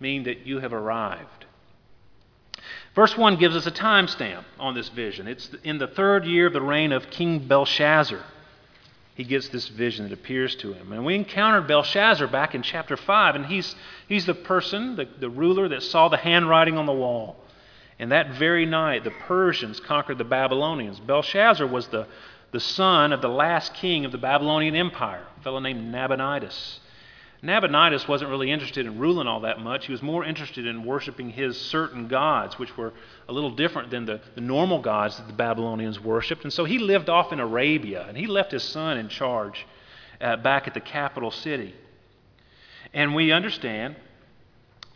mean 0.00 0.24
that 0.24 0.46
you 0.46 0.60
have 0.60 0.72
arrived. 0.72 1.46
Verse 2.94 3.16
1 3.16 3.36
gives 3.36 3.54
us 3.54 3.66
a 3.66 3.70
timestamp 3.70 4.44
on 4.58 4.74
this 4.74 4.88
vision. 4.88 5.28
It's 5.28 5.50
in 5.62 5.78
the 5.78 5.86
third 5.86 6.24
year 6.24 6.46
of 6.46 6.54
the 6.54 6.62
reign 6.62 6.92
of 6.92 7.10
King 7.10 7.46
Belshazzar. 7.46 8.22
He 9.14 9.24
gets 9.24 9.48
this 9.48 9.68
vision 9.68 10.08
that 10.08 10.12
appears 10.12 10.54
to 10.56 10.72
him. 10.72 10.92
And 10.92 11.04
we 11.04 11.14
encountered 11.14 11.66
Belshazzar 11.66 12.26
back 12.28 12.54
in 12.54 12.62
chapter 12.62 12.96
5, 12.96 13.34
and 13.34 13.46
he's, 13.46 13.74
he's 14.08 14.26
the 14.26 14.34
person, 14.34 14.96
the, 14.96 15.08
the 15.20 15.30
ruler, 15.30 15.68
that 15.68 15.82
saw 15.82 16.08
the 16.08 16.18
handwriting 16.18 16.76
on 16.76 16.86
the 16.86 16.92
wall. 16.92 17.36
And 17.98 18.12
that 18.12 18.32
very 18.32 18.66
night, 18.66 19.04
the 19.04 19.10
Persians 19.10 19.80
conquered 19.80 20.18
the 20.18 20.24
Babylonians. 20.24 21.00
Belshazzar 21.00 21.66
was 21.66 21.88
the, 21.88 22.06
the 22.52 22.60
son 22.60 23.12
of 23.12 23.22
the 23.22 23.28
last 23.28 23.74
king 23.74 24.04
of 24.04 24.12
the 24.12 24.18
Babylonian 24.18 24.74
Empire, 24.74 25.26
a 25.38 25.42
fellow 25.42 25.60
named 25.60 25.92
Nabonidus. 25.92 26.80
Nabonidus 27.46 28.08
wasn't 28.08 28.30
really 28.30 28.50
interested 28.50 28.86
in 28.86 28.98
ruling 28.98 29.28
all 29.28 29.40
that 29.40 29.60
much. 29.60 29.86
He 29.86 29.92
was 29.92 30.02
more 30.02 30.24
interested 30.24 30.66
in 30.66 30.84
worshiping 30.84 31.30
his 31.30 31.58
certain 31.58 32.08
gods, 32.08 32.58
which 32.58 32.76
were 32.76 32.92
a 33.28 33.32
little 33.32 33.50
different 33.50 33.90
than 33.90 34.04
the, 34.04 34.20
the 34.34 34.40
normal 34.40 34.80
gods 34.80 35.16
that 35.16 35.28
the 35.28 35.32
Babylonians 35.32 36.00
worshipped. 36.00 36.42
And 36.42 36.52
so 36.52 36.64
he 36.64 36.78
lived 36.78 37.08
off 37.08 37.32
in 37.32 37.38
Arabia, 37.38 38.04
and 38.08 38.16
he 38.16 38.26
left 38.26 38.50
his 38.50 38.64
son 38.64 38.98
in 38.98 39.08
charge 39.08 39.64
uh, 40.20 40.36
back 40.36 40.66
at 40.66 40.74
the 40.74 40.80
capital 40.80 41.30
city. 41.30 41.72
And 42.92 43.14
we 43.14 43.30
understand 43.30 43.94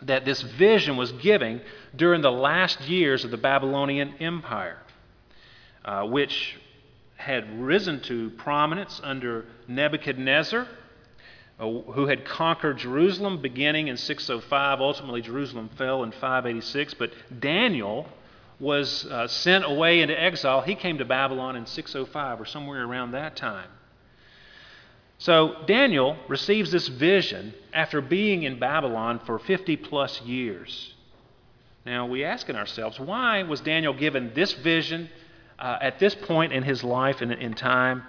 that 0.02 0.24
this 0.24 0.42
vision 0.42 0.96
was 0.96 1.12
given 1.12 1.60
during 1.94 2.20
the 2.20 2.32
last 2.32 2.80
years 2.82 3.24
of 3.24 3.30
the 3.30 3.36
Babylonian 3.36 4.14
Empire, 4.18 4.78
uh, 5.84 6.04
which 6.04 6.56
had 7.16 7.60
risen 7.60 8.00
to 8.00 8.30
prominence 8.30 9.00
under 9.04 9.44
Nebuchadnezzar, 9.68 10.66
who 11.60 12.06
had 12.06 12.24
conquered 12.24 12.78
Jerusalem 12.78 13.42
beginning 13.42 13.88
in 13.88 13.96
605. 13.98 14.80
Ultimately, 14.80 15.20
Jerusalem 15.20 15.68
fell 15.76 16.02
in 16.02 16.10
586. 16.12 16.94
But 16.94 17.12
Daniel 17.38 18.08
was 18.58 19.04
uh, 19.06 19.28
sent 19.28 19.64
away 19.64 20.00
into 20.00 20.18
exile. 20.18 20.62
He 20.62 20.74
came 20.74 20.98
to 20.98 21.04
Babylon 21.04 21.56
in 21.56 21.66
605 21.66 22.40
or 22.40 22.46
somewhere 22.46 22.84
around 22.84 23.12
that 23.12 23.36
time. 23.36 23.68
So 25.18 25.56
Daniel 25.66 26.16
receives 26.28 26.70
this 26.70 26.88
vision 26.88 27.52
after 27.74 28.00
being 28.00 28.42
in 28.42 28.58
Babylon 28.58 29.20
for 29.26 29.38
50 29.38 29.76
plus 29.76 30.22
years. 30.22 30.94
Now 31.84 32.06
we 32.06 32.24
ask 32.24 32.48
ourselves, 32.48 32.98
why 32.98 33.42
was 33.42 33.60
Daniel 33.60 33.92
given 33.92 34.32
this 34.34 34.52
vision 34.54 35.10
uh, 35.58 35.78
at 35.82 35.98
this 35.98 36.14
point 36.14 36.54
in 36.54 36.62
his 36.62 36.82
life 36.82 37.20
and 37.20 37.32
in 37.32 37.52
time? 37.52 38.04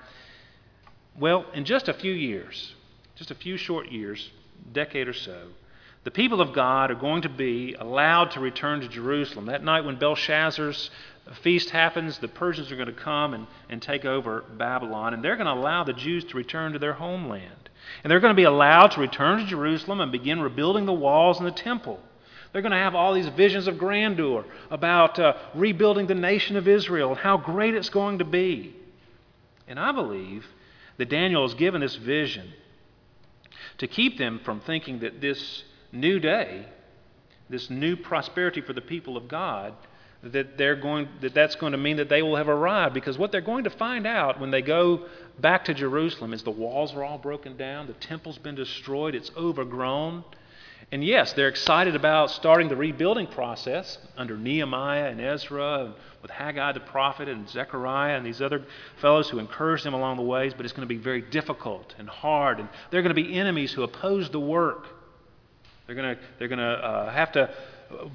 Well, 1.19 1.45
in 1.53 1.65
just 1.65 1.89
a 1.89 1.93
few 1.93 2.13
years, 2.13 2.75
just 3.21 3.29
a 3.29 3.35
few 3.35 3.55
short 3.55 3.91
years, 3.91 4.31
decade 4.73 5.07
or 5.07 5.13
so, 5.13 5.43
the 6.03 6.09
people 6.09 6.41
of 6.41 6.53
God 6.53 6.89
are 6.89 6.95
going 6.95 7.21
to 7.21 7.29
be 7.29 7.75
allowed 7.75 8.31
to 8.31 8.39
return 8.39 8.81
to 8.81 8.87
Jerusalem. 8.87 9.45
That 9.45 9.63
night 9.63 9.85
when 9.85 9.99
Belshazzar's 9.99 10.89
feast 11.43 11.69
happens, 11.69 12.17
the 12.17 12.27
Persians 12.27 12.71
are 12.71 12.75
going 12.75 12.87
to 12.87 12.93
come 12.93 13.35
and, 13.35 13.45
and 13.69 13.79
take 13.79 14.05
over 14.05 14.43
Babylon, 14.57 15.13
and 15.13 15.23
they're 15.23 15.35
going 15.35 15.45
to 15.45 15.53
allow 15.53 15.83
the 15.83 15.93
Jews 15.93 16.23
to 16.23 16.35
return 16.35 16.73
to 16.73 16.79
their 16.79 16.93
homeland. 16.93 17.69
And 18.03 18.09
they're 18.09 18.19
going 18.19 18.33
to 18.33 18.35
be 18.35 18.45
allowed 18.45 18.87
to 18.93 18.99
return 18.99 19.37
to 19.37 19.45
Jerusalem 19.45 20.01
and 20.01 20.11
begin 20.11 20.41
rebuilding 20.41 20.87
the 20.87 20.91
walls 20.91 21.37
and 21.37 21.45
the 21.45 21.51
temple. 21.51 21.99
They're 22.51 22.63
going 22.63 22.71
to 22.71 22.77
have 22.79 22.95
all 22.95 23.13
these 23.13 23.27
visions 23.27 23.67
of 23.67 23.77
grandeur 23.77 24.45
about 24.71 25.19
uh, 25.19 25.33
rebuilding 25.53 26.07
the 26.07 26.15
nation 26.15 26.57
of 26.57 26.67
Israel 26.67 27.11
and 27.11 27.19
how 27.19 27.37
great 27.37 27.75
it's 27.75 27.89
going 27.89 28.17
to 28.17 28.25
be. 28.25 28.75
And 29.67 29.79
I 29.79 29.91
believe 29.91 30.47
that 30.97 31.09
Daniel 31.09 31.45
is 31.45 31.53
given 31.53 31.81
this 31.81 31.97
vision 31.97 32.51
to 33.81 33.87
keep 33.87 34.19
them 34.19 34.39
from 34.45 34.59
thinking 34.59 34.99
that 34.99 35.19
this 35.21 35.63
new 35.91 36.19
day, 36.19 36.67
this 37.49 37.71
new 37.71 37.95
prosperity 37.95 38.61
for 38.61 38.73
the 38.73 38.81
people 38.81 39.17
of 39.17 39.27
God, 39.27 39.73
that 40.21 40.55
they're 40.55 40.75
going 40.75 41.09
that 41.21 41.33
that's 41.33 41.55
going 41.55 41.71
to 41.71 41.79
mean 41.79 41.97
that 41.97 42.07
they 42.07 42.21
will 42.21 42.35
have 42.35 42.47
arrived 42.47 42.93
because 42.93 43.17
what 43.17 43.31
they're 43.31 43.41
going 43.41 43.63
to 43.63 43.71
find 43.71 44.05
out 44.05 44.39
when 44.39 44.51
they 44.51 44.61
go 44.61 45.07
back 45.39 45.65
to 45.65 45.73
Jerusalem 45.73 46.31
is 46.31 46.43
the 46.43 46.51
walls 46.51 46.93
are 46.93 47.03
all 47.03 47.17
broken 47.17 47.57
down, 47.57 47.87
the 47.87 47.93
temple's 47.93 48.37
been 48.37 48.53
destroyed, 48.53 49.15
it's 49.15 49.31
overgrown. 49.35 50.23
And 50.91 51.03
yes, 51.03 51.33
they're 51.33 51.47
excited 51.47 51.95
about 51.95 52.31
starting 52.31 52.67
the 52.67 52.75
rebuilding 52.75 53.27
process 53.27 53.97
under 54.17 54.37
Nehemiah 54.37 55.09
and 55.09 55.21
Ezra, 55.21 55.85
and 55.85 55.93
with 56.21 56.31
Haggai 56.31 56.73
the 56.73 56.79
prophet 56.79 57.27
and 57.29 57.47
Zechariah 57.49 58.17
and 58.17 58.25
these 58.25 58.41
other 58.41 58.65
fellows 58.97 59.29
who 59.29 59.39
encourage 59.39 59.83
them 59.83 59.93
along 59.93 60.17
the 60.17 60.23
ways, 60.23 60.53
but 60.53 60.65
it's 60.65 60.73
going 60.73 60.87
to 60.87 60.93
be 60.93 61.01
very 61.01 61.21
difficult 61.21 61.95
and 61.97 62.09
hard. 62.09 62.59
And 62.59 62.69
there 62.89 62.99
are 62.99 63.03
going 63.03 63.15
to 63.15 63.21
be 63.21 63.37
enemies 63.37 63.71
who 63.71 63.83
oppose 63.83 64.29
the 64.29 64.39
work. 64.39 64.87
They're 65.85 65.95
going 65.95 66.15
to, 66.15 66.21
they're 66.39 66.47
going 66.47 66.59
to 66.59 66.65
uh, 66.65 67.11
have 67.11 67.31
to 67.33 67.53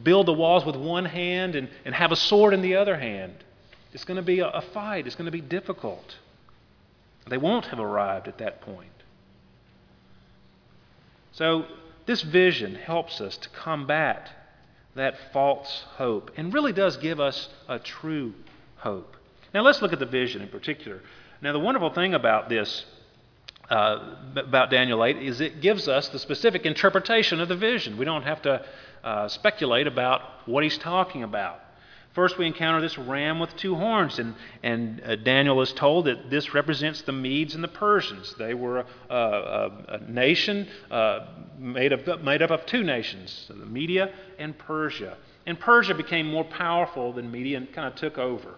build 0.02 0.26
the 0.26 0.32
walls 0.32 0.64
with 0.64 0.76
one 0.76 1.04
hand 1.04 1.54
and, 1.54 1.68
and 1.84 1.94
have 1.94 2.12
a 2.12 2.16
sword 2.16 2.54
in 2.54 2.62
the 2.62 2.76
other 2.76 2.96
hand. 2.96 3.34
It's 3.92 4.04
going 4.04 4.16
to 4.16 4.22
be 4.22 4.40
a, 4.40 4.48
a 4.48 4.62
fight, 4.62 5.06
it's 5.06 5.16
going 5.16 5.26
to 5.26 5.32
be 5.32 5.40
difficult. 5.40 6.16
They 7.28 7.38
won't 7.38 7.66
have 7.66 7.80
arrived 7.80 8.28
at 8.28 8.38
that 8.38 8.60
point. 8.60 8.90
So, 11.32 11.66
this 12.06 12.22
vision 12.22 12.74
helps 12.74 13.20
us 13.20 13.36
to 13.36 13.48
combat 13.50 14.30
that 14.94 15.16
false 15.32 15.84
hope 15.96 16.30
and 16.36 16.54
really 16.54 16.72
does 16.72 16.96
give 16.96 17.20
us 17.20 17.48
a 17.68 17.78
true 17.78 18.32
hope. 18.76 19.16
Now, 19.52 19.62
let's 19.62 19.82
look 19.82 19.92
at 19.92 19.98
the 19.98 20.06
vision 20.06 20.42
in 20.42 20.48
particular. 20.48 21.02
Now, 21.42 21.52
the 21.52 21.58
wonderful 21.58 21.90
thing 21.90 22.14
about 22.14 22.48
this 22.48 22.84
uh, 23.68 24.14
about 24.36 24.70
Daniel 24.70 25.04
8 25.04 25.16
is 25.16 25.40
it 25.40 25.60
gives 25.60 25.88
us 25.88 26.08
the 26.08 26.18
specific 26.18 26.64
interpretation 26.64 27.40
of 27.40 27.48
the 27.48 27.56
vision. 27.56 27.98
We 27.98 28.04
don't 28.04 28.22
have 28.22 28.40
to 28.42 28.64
uh, 29.02 29.28
speculate 29.28 29.86
about 29.86 30.22
what 30.46 30.62
he's 30.62 30.78
talking 30.78 31.22
about. 31.24 31.60
First, 32.16 32.38
we 32.38 32.46
encounter 32.46 32.80
this 32.80 32.96
ram 32.96 33.38
with 33.38 33.54
two 33.56 33.74
horns, 33.74 34.18
and, 34.18 34.34
and 34.62 35.02
uh, 35.04 35.16
Daniel 35.16 35.60
is 35.60 35.70
told 35.74 36.06
that 36.06 36.30
this 36.30 36.54
represents 36.54 37.02
the 37.02 37.12
Medes 37.12 37.54
and 37.54 37.62
the 37.62 37.68
Persians. 37.68 38.34
They 38.38 38.54
were 38.54 38.78
a, 38.78 39.14
a, 39.14 39.70
a 39.88 40.10
nation 40.10 40.66
uh, 40.90 41.26
made, 41.58 41.92
of, 41.92 42.24
made 42.24 42.40
up 42.40 42.50
of 42.50 42.64
two 42.64 42.82
nations, 42.82 43.44
the 43.50 43.66
Media 43.66 44.14
and 44.38 44.56
Persia. 44.56 45.18
And 45.44 45.60
Persia 45.60 45.92
became 45.92 46.26
more 46.26 46.44
powerful 46.44 47.12
than 47.12 47.30
Media 47.30 47.58
and 47.58 47.70
kind 47.74 47.86
of 47.86 47.96
took 47.96 48.16
over. 48.16 48.54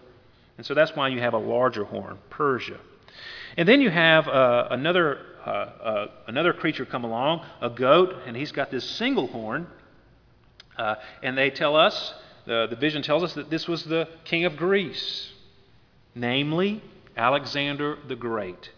And 0.55 0.65
so 0.65 0.73
that's 0.73 0.95
why 0.95 1.09
you 1.09 1.19
have 1.19 1.33
a 1.33 1.37
larger 1.37 1.83
horn, 1.83 2.17
Persia. 2.29 2.79
And 3.57 3.67
then 3.67 3.81
you 3.81 3.89
have 3.89 4.25
uh, 4.29 4.69
another, 4.71 5.19
uh, 5.45 5.49
uh, 5.49 6.07
another 6.27 6.53
creature 6.53 6.85
come 6.85 7.03
along, 7.03 7.45
a 7.59 7.69
goat, 7.69 8.15
and 8.25 8.37
he's 8.37 8.53
got 8.53 8.71
this 8.71 8.89
single 8.89 9.27
horn. 9.27 9.67
Uh, 10.77 10.95
and 11.21 11.37
they 11.37 11.49
tell 11.49 11.75
us, 11.75 12.13
the, 12.49 12.65
the 12.67 12.75
vision 12.75 13.03
tells 13.03 13.21
us 13.21 13.33
that 13.33 13.51
this 13.51 13.67
was 13.67 13.83
the 13.83 14.07
king 14.23 14.43
of 14.45 14.57
Greece, 14.57 15.31
namely 16.15 16.81
Alexander 17.15 17.99
the 18.07 18.15
Great. 18.15 18.71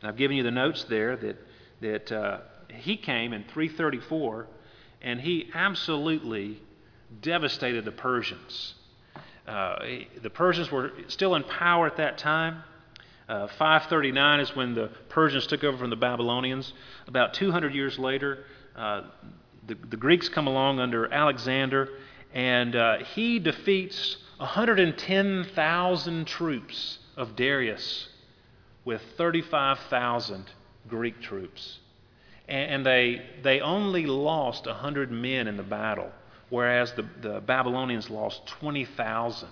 And 0.00 0.10
I've 0.10 0.16
given 0.16 0.36
you 0.36 0.42
the 0.42 0.50
notes 0.50 0.82
there 0.88 1.16
that, 1.16 1.36
that 1.82 2.10
uh, 2.10 2.40
he 2.68 2.96
came 2.96 3.32
in 3.32 3.44
334 3.44 4.48
and 5.02 5.20
he 5.20 5.48
absolutely 5.54 6.60
devastated 7.22 7.84
the 7.84 7.92
Persians. 7.92 8.74
Uh, 9.46 9.76
the 10.20 10.30
Persians 10.30 10.72
were 10.72 10.90
still 11.06 11.36
in 11.36 11.44
power 11.44 11.86
at 11.86 11.98
that 11.98 12.18
time. 12.18 12.64
Uh, 13.28 13.46
539 13.46 14.40
is 14.40 14.56
when 14.56 14.74
the 14.74 14.90
Persians 15.10 15.46
took 15.46 15.62
over 15.62 15.78
from 15.78 15.90
the 15.90 15.96
Babylonians. 15.96 16.72
About 17.06 17.34
200 17.34 17.72
years 17.72 18.00
later, 18.00 18.40
uh, 18.74 19.02
the, 19.64 19.76
the, 19.90 19.96
Greeks 19.96 20.28
come 20.28 20.48
along 20.48 20.80
under 20.80 21.12
Alexander, 21.12 21.88
and 22.36 22.76
uh, 22.76 22.98
he 23.14 23.38
defeats 23.38 24.18
110,000 24.36 26.26
troops 26.26 26.98
of 27.16 27.34
Darius 27.34 28.08
with 28.84 29.00
35,000 29.16 30.44
Greek 30.86 31.18
troops. 31.22 31.78
And, 32.46 32.70
and, 32.70 32.84
they, 32.84 33.22
they 33.42 33.60
only 33.62 34.04
lost 34.04 34.66
100 34.66 35.10
men 35.10 35.48
in 35.48 35.56
the 35.56 35.62
battle, 35.62 36.10
whereas 36.50 36.92
the, 36.92 37.06
the 37.22 37.40
Babylonians 37.40 38.10
lost 38.10 38.46
20,000. 38.46 39.48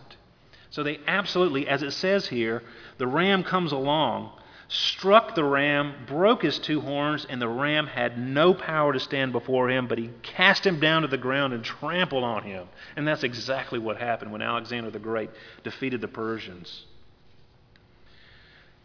So 0.69 0.83
they 0.83 1.01
absolutely, 1.07 1.67
as 1.67 1.83
it 1.83 1.93
says 1.93 2.27
here, 2.27 2.63
the 2.99 3.07
ram 3.07 3.45
comes 3.45 3.73
along, 3.73 4.31
struck 4.75 5.37
the 5.37 5.45
ram, 5.45 5.95
broke 6.07 6.43
his 6.43 6.59
two 6.59 6.81
horns, 6.81 7.25
and 7.29 7.41
the 7.41 7.49
ram 7.49 7.87
had 7.87 8.19
no 8.19 8.53
power 8.53 8.93
to 8.93 8.99
stand 8.99 9.31
before 9.31 9.71
him, 9.71 9.87
but 9.87 9.99
he 9.99 10.11
cast 10.23 10.67
him 10.67 10.81
down 10.81 11.03
to 11.03 11.09
the 11.09 11.17
ground 11.17 11.53
and 11.53 11.63
trampled 11.63 12.25
on 12.25 12.43
him. 12.43 12.67
And 12.97 13.07
that's 13.07 13.23
exactly 13.23 13.79
what 13.79 13.99
happened 13.99 14.33
when 14.33 14.43
Alexander 14.43 14.91
the 14.91 14.99
Great 14.99 15.31
defeated 15.63 16.01
the 16.01 16.09
Persians. 16.09 16.87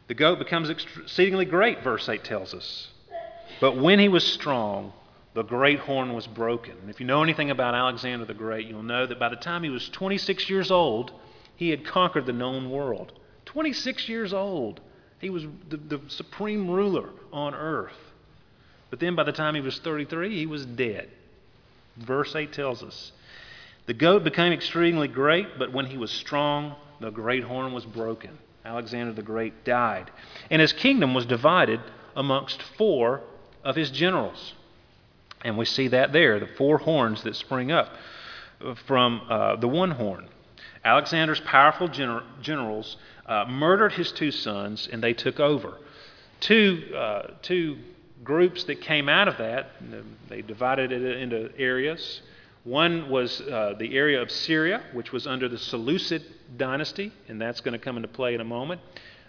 The 0.08 0.14
goat 0.14 0.38
becomes 0.38 0.70
exceedingly 0.70 1.46
great, 1.46 1.84
verse 1.84 2.08
8 2.08 2.24
tells 2.24 2.54
us. 2.54 2.90
But 3.60 3.78
when 3.78 4.00
he 4.00 4.10
was 4.10 4.24
strong, 4.24 4.94
the 5.34 5.44
great 5.44 5.80
horn 5.80 6.14
was 6.14 6.28
broken. 6.28 6.76
And 6.82 6.90
if 6.90 7.00
you 7.00 7.06
know 7.06 7.24
anything 7.24 7.50
about 7.50 7.76
Alexander 7.76 8.26
the 8.26 8.34
Great, 8.34 8.68
you'll 8.68 8.84
know 8.84 9.06
that 9.06 9.20
by 9.20 9.30
the 9.30 9.36
time 9.36 9.64
he 9.64 9.70
was 9.70 9.90
26 9.90 10.50
years 10.50 10.72
old, 10.72 11.12
he 11.56 11.70
had 11.70 11.86
conquered 11.86 12.26
the 12.26 12.34
known 12.34 12.70
world. 12.70 13.14
26 13.46 14.08
years 14.08 14.34
old. 14.34 14.82
He 15.20 15.30
was 15.30 15.46
the, 15.70 15.78
the 15.78 16.02
supreme 16.08 16.70
ruler 16.70 17.10
on 17.32 17.54
earth. 17.54 17.98
But 18.90 19.00
then 19.00 19.16
by 19.16 19.24
the 19.24 19.32
time 19.32 19.56
he 19.56 19.62
was 19.62 19.78
33, 19.80 20.38
he 20.38 20.46
was 20.46 20.66
dead. 20.66 21.10
Verse 21.98 22.36
8 22.36 22.54
tells 22.54 22.82
us 22.82 23.12
The 23.86 23.94
goat 23.94 24.24
became 24.24 24.54
extremely 24.54 25.08
great, 25.08 25.60
but 25.60 25.74
when 25.74 25.86
he 25.86 25.98
was 25.98 26.12
strong, 26.12 26.76
the 27.00 27.12
great 27.12 27.44
horn 27.44 27.74
was 27.74 27.86
broken. 27.86 28.38
Alexander 28.66 29.14
the 29.14 29.24
Great 29.24 29.64
died. 29.64 30.12
And 30.50 30.62
his 30.62 30.74
kingdom 30.74 31.14
was 31.14 31.26
divided 31.26 31.80
amongst 32.16 32.62
four 32.78 33.22
of 33.64 33.76
his 33.76 33.90
generals. 33.90 34.54
And 35.44 35.58
we 35.58 35.66
see 35.66 35.88
that 35.90 36.12
there, 36.12 36.40
the 36.40 36.48
four 36.48 36.78
horns 36.78 37.24
that 37.24 37.36
spring 37.36 37.72
up 37.72 37.94
from 38.86 39.22
uh, 39.30 39.56
the 39.56 39.68
one 39.68 39.92
horn. 39.92 40.28
Alexander's 40.84 41.40
powerful 41.42 41.90
gener- 41.90 42.24
generals 42.42 42.98
uh, 43.26 43.46
murdered 43.48 43.94
his 43.94 44.12
two 44.12 44.32
sons 44.32 44.88
and 44.92 45.04
they 45.04 45.14
took 45.14 45.40
over. 45.40 45.78
Two, 46.40 46.94
uh, 46.96 47.32
two 47.42 47.78
groups 48.24 48.64
that 48.66 48.82
came 48.82 49.10
out 49.10 49.28
of 49.28 49.38
that, 49.38 49.72
they 50.30 50.42
divided 50.42 50.92
it 50.92 51.18
into 51.18 51.52
areas. 51.58 52.22
One 52.64 53.10
was 53.10 53.42
uh, 53.42 53.76
the 53.78 53.96
area 53.98 54.22
of 54.22 54.32
Syria, 54.32 54.84
which 54.94 55.12
was 55.12 55.26
under 55.26 55.48
the 55.48 55.58
Seleucid 55.58 56.24
dynasty, 56.58 57.12
and 57.28 57.42
that's 57.42 57.62
going 57.62 57.74
to 57.74 57.80
come 57.80 57.96
into 57.96 58.10
play 58.10 58.34
in 58.34 58.42
a 58.42 58.46
moment. 58.46 58.82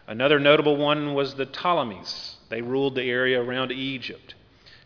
Another 0.06 0.40
notable 0.40 0.76
one 0.76 1.14
was 1.14 1.34
the 1.34 1.46
Ptolemies. 1.46 2.36
They 2.48 2.62
ruled 2.62 2.96
the 2.96 3.04
area 3.04 3.40
around 3.40 3.70
Egypt. 3.70 4.34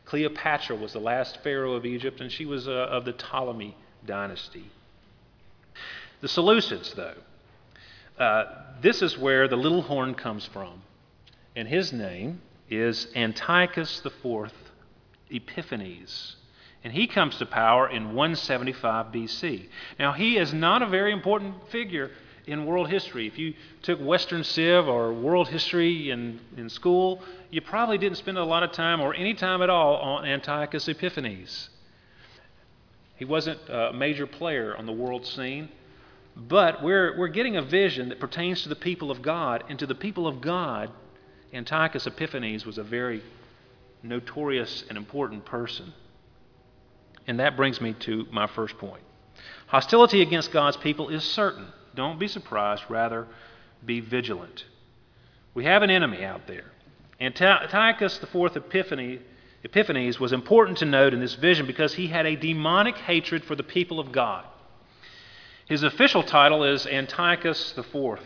Cleopatra 0.04 0.76
was 0.76 0.92
the 0.92 1.00
last 1.00 1.42
pharaoh 1.42 1.72
of 1.72 1.86
Egypt, 1.86 2.20
and 2.20 2.30
she 2.30 2.44
was 2.44 2.68
uh, 2.68 2.72
of 2.72 3.04
the 3.04 3.14
Ptolemy 3.14 3.76
dynasty. 4.04 4.70
The 6.24 6.30
Seleucids, 6.30 6.94
though, 6.94 7.16
uh, 8.18 8.44
this 8.80 9.02
is 9.02 9.18
where 9.18 9.46
the 9.46 9.56
little 9.56 9.82
horn 9.82 10.14
comes 10.14 10.46
from, 10.46 10.80
and 11.54 11.68
his 11.68 11.92
name 11.92 12.40
is 12.70 13.08
Antiochus 13.14 14.00
IV 14.06 14.50
Epiphanes. 15.28 16.36
And 16.82 16.94
he 16.94 17.06
comes 17.08 17.36
to 17.36 17.44
power 17.44 17.90
in 17.90 18.14
175 18.14 19.12
BC. 19.12 19.66
Now, 19.98 20.12
he 20.12 20.38
is 20.38 20.54
not 20.54 20.80
a 20.80 20.86
very 20.86 21.12
important 21.12 21.68
figure 21.68 22.10
in 22.46 22.64
world 22.64 22.88
history. 22.88 23.26
If 23.26 23.38
you 23.38 23.52
took 23.82 24.00
Western 24.00 24.44
Civ 24.44 24.88
or 24.88 25.12
world 25.12 25.48
history 25.48 26.10
in, 26.10 26.40
in 26.56 26.70
school, 26.70 27.20
you 27.50 27.60
probably 27.60 27.98
didn't 27.98 28.16
spend 28.16 28.38
a 28.38 28.44
lot 28.44 28.62
of 28.62 28.72
time 28.72 29.02
or 29.02 29.14
any 29.14 29.34
time 29.34 29.60
at 29.60 29.68
all 29.68 29.96
on 29.96 30.24
Antiochus 30.24 30.88
Epiphanes. 30.88 31.68
He 33.16 33.26
wasn't 33.26 33.60
a 33.68 33.92
major 33.92 34.26
player 34.26 34.74
on 34.74 34.86
the 34.86 34.92
world 34.92 35.26
scene, 35.26 35.68
but 36.36 36.82
we're, 36.82 37.16
we're 37.16 37.28
getting 37.28 37.56
a 37.56 37.62
vision 37.62 38.08
that 38.08 38.18
pertains 38.18 38.62
to 38.62 38.68
the 38.68 38.76
people 38.76 39.10
of 39.10 39.22
God. 39.22 39.64
And 39.68 39.78
to 39.78 39.86
the 39.86 39.94
people 39.94 40.26
of 40.26 40.40
God, 40.40 40.90
Antiochus 41.52 42.06
Epiphanes 42.06 42.66
was 42.66 42.78
a 42.78 42.82
very 42.82 43.22
notorious 44.02 44.84
and 44.88 44.98
important 44.98 45.44
person. 45.44 45.92
And 47.26 47.40
that 47.40 47.56
brings 47.56 47.80
me 47.80 47.94
to 48.00 48.26
my 48.32 48.46
first 48.46 48.76
point. 48.78 49.02
Hostility 49.66 50.22
against 50.22 50.52
God's 50.52 50.76
people 50.76 51.08
is 51.08 51.24
certain. 51.24 51.68
Don't 51.94 52.18
be 52.18 52.28
surprised, 52.28 52.82
rather, 52.88 53.26
be 53.84 54.00
vigilant. 54.00 54.64
We 55.54 55.64
have 55.64 55.82
an 55.82 55.90
enemy 55.90 56.24
out 56.24 56.46
there. 56.46 56.64
Antiochus 57.20 58.20
IV 58.22 58.56
Epiphany, 58.56 59.20
Epiphanes 59.62 60.18
was 60.18 60.32
important 60.32 60.78
to 60.78 60.84
note 60.84 61.14
in 61.14 61.20
this 61.20 61.34
vision 61.34 61.66
because 61.66 61.94
he 61.94 62.08
had 62.08 62.26
a 62.26 62.36
demonic 62.36 62.96
hatred 62.96 63.44
for 63.44 63.54
the 63.54 63.62
people 63.62 64.00
of 64.00 64.10
God. 64.10 64.44
His 65.66 65.82
official 65.82 66.22
title 66.22 66.62
is 66.64 66.86
Antiochus 66.86 67.76
IV. 67.76 68.20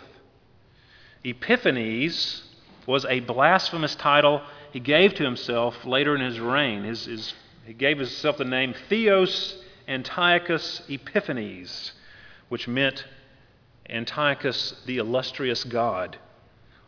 Epiphanes 1.25 2.43
was 2.87 3.05
a 3.05 3.21
blasphemous 3.21 3.95
title 3.95 4.43
he 4.73 4.81
gave 4.81 5.15
to 5.15 5.23
himself 5.23 5.85
later 5.85 6.15
in 6.15 6.21
his 6.21 6.41
reign. 6.41 6.83
His, 6.83 7.05
his, 7.05 7.35
he 7.65 7.75
gave 7.75 7.99
himself 7.99 8.39
the 8.39 8.45
name 8.45 8.75
Theos 8.89 9.57
Antiochus 9.87 10.83
Epiphanes, 10.89 11.93
which 12.49 12.67
meant 12.67 13.05
Antiochus 13.89 14.83
the 14.87 14.99
illustrious 14.99 15.65
God, 15.65 16.19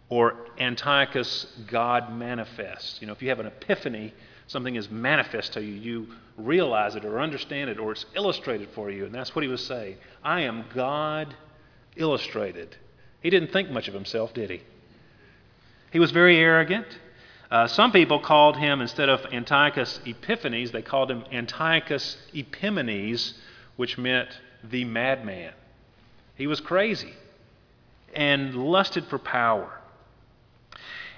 or 0.08 0.36
Antiochus 0.58 1.46
God 1.68 2.12
manifest. 2.12 3.00
You 3.00 3.06
know, 3.06 3.12
if 3.12 3.22
you 3.22 3.28
have 3.28 3.40
an 3.40 3.46
epiphany, 3.46 4.12
something 4.50 4.74
is 4.74 4.90
manifest 4.90 5.52
to 5.52 5.62
you, 5.62 5.74
you 5.74 6.06
realize 6.36 6.96
it 6.96 7.04
or 7.04 7.20
understand 7.20 7.70
it, 7.70 7.78
or 7.78 7.92
it's 7.92 8.04
illustrated 8.16 8.68
for 8.74 8.90
you. 8.90 9.04
And 9.06 9.14
that's 9.14 9.32
what 9.32 9.44
he 9.44 9.48
was 9.48 9.64
saying. 9.64 9.96
I 10.24 10.40
am 10.40 10.64
God 10.74 11.32
illustrated. 11.94 12.76
He 13.22 13.30
didn't 13.30 13.52
think 13.52 13.70
much 13.70 13.86
of 13.86 13.94
himself, 13.94 14.34
did 14.34 14.50
he? 14.50 14.62
He 15.92 16.00
was 16.00 16.10
very 16.10 16.36
arrogant. 16.36 16.86
Uh, 17.48 17.68
some 17.68 17.92
people 17.92 18.18
called 18.18 18.56
him, 18.56 18.80
instead 18.80 19.08
of 19.08 19.24
Antiochus 19.32 20.00
Epiphanes, 20.04 20.72
they 20.72 20.82
called 20.82 21.12
him 21.12 21.24
Antiochus 21.30 22.16
Epimanes, 22.34 23.34
which 23.76 23.98
meant 23.98 24.30
the 24.64 24.84
madman. 24.84 25.52
He 26.34 26.48
was 26.48 26.60
crazy 26.60 27.14
and 28.14 28.56
lusted 28.56 29.04
for 29.04 29.18
power. 29.20 29.79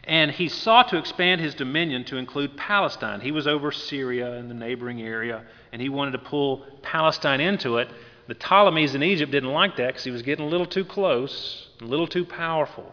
And 0.05 0.33
he 0.33 0.49
sought 0.49 0.89
to 0.89 0.99
expand 0.99 1.41
his 1.41 1.55
dominion 1.55 2.05
to 2.07 2.17
include 2.17 2.57
Palestine. 2.57 3.21
He 3.21 3.31
was 3.31 3.47
over 3.47 3.71
Syria 3.71 4.33
and 4.33 4.51
the 4.51 4.55
neighboring 4.55 5.01
area, 5.01 5.45
and 5.73 5.81
he 5.81 5.89
wanted 5.89 6.13
to 6.13 6.19
pull 6.19 6.67
Palestine 6.83 7.41
into 7.41 7.79
it. 7.79 7.89
The 8.27 8.35
Ptolemies 8.35 8.95
in 8.95 9.03
Egypt 9.03 9.31
didn't 9.31 9.53
like 9.53 9.77
that 9.77 9.89
because 9.89 10.05
he 10.05 10.11
was 10.11 10.23
getting 10.23 10.45
a 10.45 10.49
little 10.49 10.67
too 10.67 10.85
close, 10.85 11.69
a 11.81 11.85
little 11.85 12.09
too 12.09 12.25
powerful, 12.25 12.93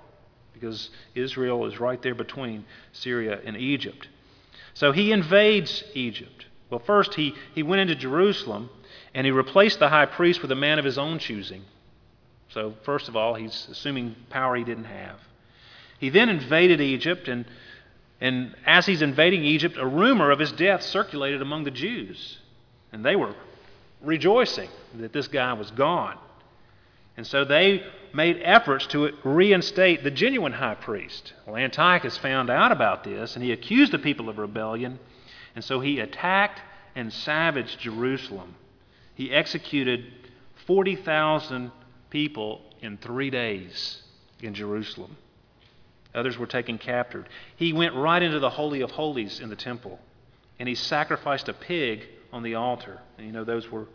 because 0.53 0.89
Israel 1.15 1.65
is 1.65 1.79
right 1.79 2.01
there 2.01 2.15
between 2.15 2.65
Syria 2.91 3.39
and 3.43 3.57
Egypt. 3.57 4.07
So 4.75 4.91
he 4.91 5.11
invades 5.11 5.83
Egypt. 5.93 6.45
Well, 6.69 6.79
first, 6.79 7.15
he, 7.15 7.33
he 7.55 7.63
went 7.63 7.81
into 7.81 7.95
Jerusalem 7.95 8.69
and 9.13 9.25
he 9.25 9.31
replaced 9.31 9.79
the 9.79 9.89
high 9.89 10.05
priest 10.05 10.41
with 10.41 10.51
a 10.51 10.55
man 10.55 10.77
of 10.77 10.85
his 10.85 10.97
own 10.97 11.17
choosing. 11.17 11.63
So, 12.49 12.75
first 12.83 13.07
of 13.07 13.15
all, 13.15 13.35
he's 13.35 13.67
assuming 13.71 14.15
power 14.29 14.55
he 14.55 14.63
didn't 14.63 14.85
have. 14.85 15.19
He 15.99 16.09
then 16.09 16.29
invaded 16.29 16.81
Egypt, 16.81 17.27
and, 17.27 17.45
and 18.21 18.55
as 18.65 18.85
he's 18.85 19.01
invading 19.01 19.43
Egypt, 19.43 19.77
a 19.77 19.85
rumor 19.85 20.31
of 20.31 20.39
his 20.39 20.51
death 20.51 20.81
circulated 20.83 21.41
among 21.41 21.65
the 21.65 21.71
Jews. 21.71 22.39
And 22.91 23.03
they 23.05 23.15
were 23.15 23.35
rejoicing 24.01 24.69
that 24.95 25.13
this 25.13 25.27
guy 25.27 25.53
was 25.53 25.71
gone. 25.71 26.17
And 27.17 27.27
so 27.27 27.43
they 27.43 27.83
made 28.13 28.39
efforts 28.41 28.87
to 28.87 29.11
reinstate 29.23 30.03
the 30.03 30.11
genuine 30.11 30.53
high 30.53 30.75
priest. 30.75 31.33
Well, 31.45 31.57
Antiochus 31.57 32.17
found 32.17 32.49
out 32.49 32.71
about 32.71 33.03
this, 33.03 33.35
and 33.35 33.43
he 33.43 33.51
accused 33.51 33.91
the 33.91 33.99
people 33.99 34.29
of 34.29 34.37
rebellion. 34.37 34.99
And 35.53 35.63
so 35.63 35.81
he 35.81 35.99
attacked 35.99 36.61
and 36.95 37.11
savaged 37.11 37.79
Jerusalem. 37.79 38.55
He 39.15 39.31
executed 39.31 40.05
40,000 40.65 41.71
people 42.09 42.61
in 42.81 42.97
three 42.97 43.29
days 43.29 44.01
in 44.41 44.53
Jerusalem. 44.53 45.17
Others 46.15 46.37
were 46.37 46.47
taken 46.47 46.77
captive. 46.77 47.25
He 47.55 47.73
went 47.73 47.93
right 47.93 48.21
into 48.21 48.39
the 48.39 48.49
Holy 48.49 48.81
of 48.81 48.91
Holies 48.91 49.39
in 49.39 49.49
the 49.49 49.55
temple, 49.55 49.99
and 50.57 50.67
he 50.67 50.75
sacrificed 50.75 51.49
a 51.49 51.53
pig 51.53 52.07
on 52.33 52.43
the 52.43 52.55
altar. 52.55 52.99
And 53.17 53.27
you 53.27 53.33
know, 53.33 53.43
those 53.43 53.69
were 53.71 53.87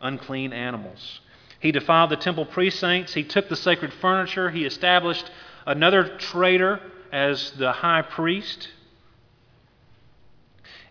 unclean 0.00 0.52
animals. 0.52 1.20
He 1.60 1.72
defiled 1.72 2.10
the 2.10 2.16
temple 2.16 2.44
precincts. 2.44 3.14
He 3.14 3.24
took 3.24 3.48
the 3.48 3.56
sacred 3.56 3.92
furniture. 3.94 4.50
He 4.50 4.64
established 4.64 5.30
another 5.66 6.16
traitor 6.18 6.80
as 7.12 7.52
the 7.52 7.72
high 7.72 8.02
priest. 8.02 8.68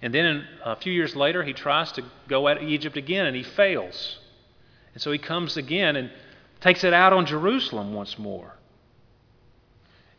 And 0.01 0.13
then 0.13 0.47
a 0.63 0.75
few 0.75 0.91
years 0.91 1.15
later, 1.15 1.43
he 1.43 1.54
tries 1.54 1.91
to 1.93 2.04
go 2.28 2.47
at 2.47 2.62
Egypt 2.62 2.97
again, 2.97 3.28
and 3.28 3.36
he 3.36 3.43
fails. 3.43 4.19
And 4.93 5.01
so 5.01 5.12
he 5.12 5.19
comes 5.19 5.58
again 5.58 5.95
and 5.95 6.12
takes 6.60 6.84
it 6.84 6.93
out 6.93 7.13
on 7.13 7.25
Jerusalem 7.25 7.93
once 7.93 8.17
more. 8.17 8.56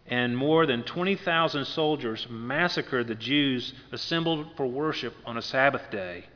And 0.09 0.37
more 0.37 0.67
than 0.67 0.85
20,000 0.85 1.65
soldiers 1.65 2.27
massacred 2.31 3.09
the 3.09 3.15
Jews 3.15 3.75
assembled 3.91 4.47
for 4.57 4.67
worship 4.67 5.15
on 5.25 5.37
a 5.37 5.43
Sabbath 5.43 5.91
day 5.91 6.27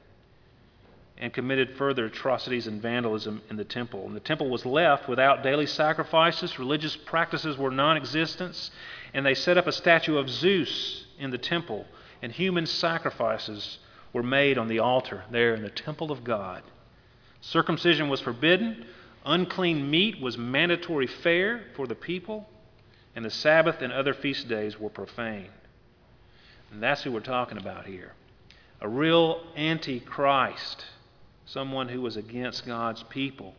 and 1.21 1.33
committed 1.33 1.77
further 1.77 2.07
atrocities 2.07 2.67
and 2.67 2.81
vandalism 2.81 3.43
in 3.51 3.57
the 3.57 3.65
temple. 3.65 4.07
And 4.07 4.17
the 4.17 4.21
temple 4.21 4.49
was 4.49 4.65
left 4.65 5.09
without 5.09 5.43
daily 5.43 5.67
sacrifices, 5.67 6.59
religious 6.59 6.97
practices 6.97 7.59
were 7.59 7.71
non 7.71 7.97
existent, 7.97 8.71
and 9.13 9.25
they 9.25 9.35
set 9.35 9.59
up 9.59 9.67
a 9.67 9.73
statue 9.73 10.17
of 10.17 10.31
Zeus 10.31 11.05
in 11.19 11.31
the 11.31 11.39
temple, 11.39 11.87
and 12.23 12.33
human 12.33 12.65
sacrifices 12.65 13.79
were 14.15 14.23
made 14.23 14.57
on 14.57 14.67
the 14.67 14.79
altar 14.79 15.25
there 15.31 15.55
in 15.55 15.63
the 15.63 15.69
temple 15.69 16.11
of 16.11 16.25
God. 16.25 16.63
Circumcision 17.43 18.09
was 18.09 18.21
forbidden, 18.21 18.87
Unclean 19.25 19.91
meat 19.91 20.21
was 20.21 20.39
mandatory 20.39 21.07
fare 21.07 21.65
for 21.77 21.87
the 21.87 21.95
people, 21.95 22.49
and 23.15 23.25
the 23.25 23.31
Sabbath 23.31 23.83
and 23.83 23.93
other 23.93 24.15
feast 24.15 24.49
days 24.49 24.79
were 24.79 24.91
profaned. 24.91 25.51
And 26.73 26.83
that's 26.83 27.03
who 27.03 27.13
we're 27.13 27.21
talking 27.21 27.59
about 27.59 27.87
here. 27.87 28.13
a 28.81 28.89
real 28.89 29.43
antichrist, 29.57 30.87
someone 31.47 31.89
who 31.89 32.01
was 32.01 32.17
against 32.17 32.67
God's 32.67 33.03
people. 33.05 33.55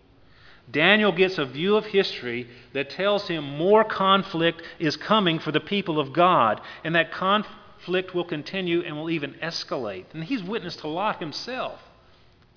Daniel 0.70 1.12
gets 1.12 1.38
a 1.38 1.46
view 1.46 1.76
of 1.76 1.86
history 1.86 2.48
that 2.74 2.90
tells 2.90 3.28
him 3.28 3.44
more 3.44 3.84
conflict 3.84 4.62
is 4.80 4.96
coming 4.96 5.40
for 5.40 5.52
the 5.52 5.60
people 5.60 6.00
of 6.00 6.14
God, 6.14 6.62
and 6.84 6.96
that 6.96 7.12
conflict 7.12 8.16
will 8.16 8.24
continue 8.24 8.82
and 8.82 8.96
will 8.96 9.10
even 9.10 9.34
escalate. 9.44 10.06
And 10.14 10.24
he's 10.24 10.44
witnessed 10.44 10.84
a 10.84 10.88
lot 10.88 11.20
himself 11.20 11.82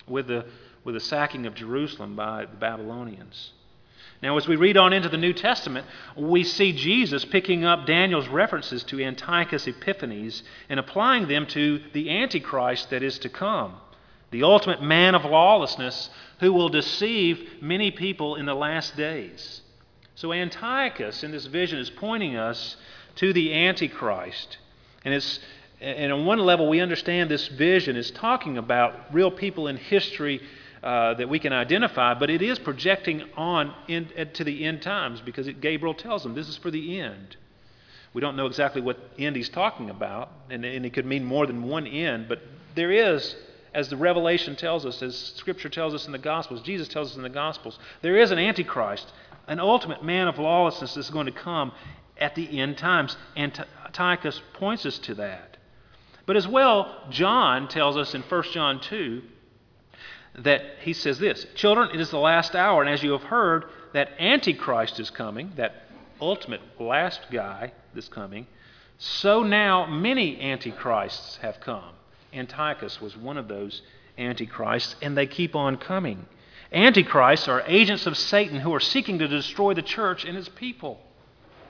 with 0.07 0.27
the, 0.27 0.45
with 0.83 0.95
the 0.95 1.01
sacking 1.01 1.45
of 1.45 1.55
Jerusalem 1.55 2.15
by 2.15 2.45
the 2.45 2.55
Babylonians. 2.55 3.51
Now, 4.25 4.37
as 4.37 4.47
we 4.47 4.55
read 4.55 4.75
on 4.75 4.91
into 4.91 5.07
the 5.07 5.17
New 5.17 5.33
Testament, 5.33 5.85
we 6.17 6.43
see 6.43 6.71
Jesus 6.73 7.23
picking 7.23 7.63
up 7.63 7.85
Daniel's 7.85 8.27
references 8.27 8.83
to 8.85 8.99
Antiochus 8.99 9.67
Epiphanes 9.67 10.41
and 10.67 10.79
applying 10.79 11.27
them 11.27 11.45
to 11.45 11.79
the 11.93 12.09
Antichrist 12.09 12.89
that 12.89 13.03
is 13.03 13.19
to 13.19 13.29
come, 13.29 13.75
the 14.31 14.41
ultimate 14.41 14.81
man 14.81 15.13
of 15.13 15.25
lawlessness 15.25 16.09
who 16.39 16.51
will 16.51 16.69
deceive 16.69 17.61
many 17.61 17.91
people 17.91 18.35
in 18.35 18.47
the 18.47 18.55
last 18.55 18.97
days. 18.97 19.61
So, 20.15 20.33
Antiochus 20.33 21.23
in 21.23 21.29
this 21.29 21.45
vision 21.45 21.77
is 21.77 21.91
pointing 21.91 22.35
us 22.35 22.77
to 23.17 23.31
the 23.31 23.53
Antichrist. 23.53 24.57
And, 25.03 25.13
it's, 25.13 25.39
and 25.79 26.11
on 26.11 26.25
one 26.25 26.39
level, 26.39 26.67
we 26.67 26.79
understand 26.79 27.29
this 27.29 27.47
vision 27.47 27.95
is 27.95 28.09
talking 28.09 28.57
about 28.57 29.13
real 29.13 29.29
people 29.29 29.67
in 29.67 29.77
history 29.77 30.41
uh, 30.85 31.15
that 31.15 31.27
we 31.27 31.39
can 31.39 31.51
identify, 31.51 32.13
but 32.13 32.29
it 32.29 32.43
is 32.43 32.59
projecting 32.59 33.23
on 33.35 33.73
in, 33.87 34.07
to 34.33 34.43
the 34.43 34.65
end 34.65 34.83
times 34.83 35.19
because 35.19 35.47
it, 35.47 35.59
Gabriel 35.59 35.95
tells 35.95 36.21
them 36.21 36.35
this 36.35 36.47
is 36.47 36.57
for 36.57 36.69
the 36.69 36.99
end. 36.99 37.37
We 38.13 38.21
don't 38.21 38.35
know 38.35 38.45
exactly 38.45 38.83
what 38.83 38.99
end 39.17 39.35
he's 39.35 39.49
talking 39.49 39.89
about, 39.89 40.29
and, 40.51 40.63
and 40.63 40.85
it 40.85 40.93
could 40.93 41.07
mean 41.07 41.23
more 41.25 41.47
than 41.47 41.63
one 41.63 41.87
end, 41.87 42.27
but 42.29 42.39
there 42.75 42.91
is, 42.91 43.35
as 43.73 43.89
the 43.89 43.97
Revelation 43.97 44.55
tells 44.55 44.85
us, 44.85 45.01
as 45.01 45.17
Scripture 45.17 45.69
tells 45.69 45.95
us 45.95 46.05
in 46.05 46.11
the 46.11 46.19
Gospels, 46.19 46.61
Jesus 46.61 46.87
tells 46.87 47.09
us 47.09 47.17
in 47.17 47.23
the 47.23 47.29
Gospels, 47.29 47.79
there 48.03 48.17
is 48.17 48.29
an 48.29 48.37
Antichrist, 48.37 49.11
an 49.47 49.59
ultimate 49.59 50.03
man 50.03 50.27
of 50.27 50.37
lawlessness 50.37 50.93
that's 50.93 51.09
going 51.09 51.25
to 51.25 51.31
come 51.31 51.71
at 52.19 52.35
the 52.35 52.59
end 52.59 52.77
times. 52.77 53.17
And 53.35 53.65
Antiochus 53.87 54.39
points 54.53 54.85
us 54.85 54.99
to 54.99 55.15
that. 55.15 55.57
But 56.27 56.37
as 56.37 56.47
well, 56.47 57.07
John 57.09 57.67
tells 57.67 57.97
us 57.97 58.13
in 58.13 58.21
1 58.21 58.43
John 58.51 58.79
2 58.81 59.23
that 60.39 60.61
he 60.81 60.93
says 60.93 61.19
this 61.19 61.45
Children, 61.55 61.89
it 61.93 62.01
is 62.01 62.09
the 62.09 62.19
last 62.19 62.55
hour, 62.55 62.81
and 62.81 62.89
as 62.89 63.03
you 63.03 63.11
have 63.11 63.23
heard, 63.23 63.65
that 63.93 64.09
Antichrist 64.19 64.99
is 64.99 65.09
coming, 65.09 65.51
that 65.55 65.83
ultimate 66.19 66.61
last 66.79 67.21
guy 67.31 67.71
that's 67.93 68.07
coming, 68.07 68.47
so 68.97 69.43
now 69.43 69.85
many 69.85 70.39
Antichrists 70.39 71.37
have 71.37 71.59
come. 71.59 71.93
Antiochus 72.33 73.01
was 73.01 73.15
one 73.15 73.37
of 73.37 73.47
those 73.47 73.81
Antichrists, 74.17 74.95
and 75.01 75.17
they 75.17 75.27
keep 75.27 75.55
on 75.55 75.77
coming. 75.77 76.25
Antichrists 76.71 77.47
are 77.47 77.63
agents 77.67 78.05
of 78.05 78.17
Satan 78.17 78.59
who 78.59 78.73
are 78.73 78.79
seeking 78.79 79.19
to 79.19 79.27
destroy 79.27 79.73
the 79.73 79.81
church 79.81 80.25
and 80.25 80.37
its 80.37 80.49
people. 80.49 81.01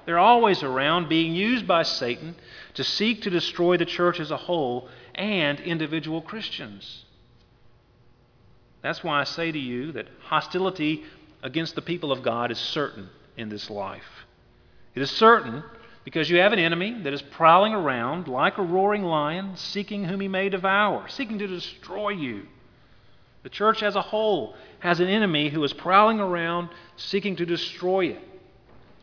They're 0.05 0.19
always 0.19 0.61
around, 0.61 1.09
being 1.09 1.33
used 1.33 1.67
by 1.67 1.83
Satan 1.83 2.35
to 2.75 2.83
seek 2.83 3.23
to 3.23 3.29
destroy 3.29 3.77
the 3.77 3.85
church 3.85 4.19
as 4.19 4.31
a 4.31 4.37
whole 4.37 4.87
and 5.15 5.59
individual 5.59 6.21
Christians. 6.21 7.04
That's 8.85 9.03
why 9.03 9.19
I 9.19 9.23
say 9.23 9.51
to 9.51 9.57
you 9.57 9.93
that 9.93 10.05
hostility 10.25 11.03
against 11.41 11.73
the 11.73 11.81
people 11.81 12.11
of 12.11 12.21
God 12.21 12.51
is 12.51 12.59
certain 12.59 13.09
in 13.35 13.49
this 13.49 13.71
life. 13.71 14.27
It 14.93 15.01
is 15.01 15.09
certain 15.09 15.63
because 16.03 16.29
you 16.29 16.37
have 16.37 16.53
an 16.53 16.59
enemy 16.59 17.01
that 17.01 17.11
is 17.11 17.23
prowling 17.23 17.73
around 17.73 18.27
like 18.27 18.59
a 18.59 18.61
roaring 18.61 19.01
lion, 19.01 19.55
seeking 19.55 20.03
whom 20.03 20.21
he 20.21 20.27
may 20.27 20.49
devour, 20.49 21.07
seeking 21.07 21.39
to 21.39 21.47
destroy 21.47 22.09
you. 22.09 22.43
The 23.41 23.49
church 23.49 23.81
as 23.81 23.95
a 23.95 24.03
whole 24.03 24.55
has 24.81 24.99
an 24.99 25.07
enemy 25.07 25.49
who 25.49 25.63
is 25.63 25.73
prowling 25.73 26.19
around, 26.19 26.69
seeking 26.95 27.37
to 27.37 27.45
destroy 27.47 28.09
it. 28.09 28.21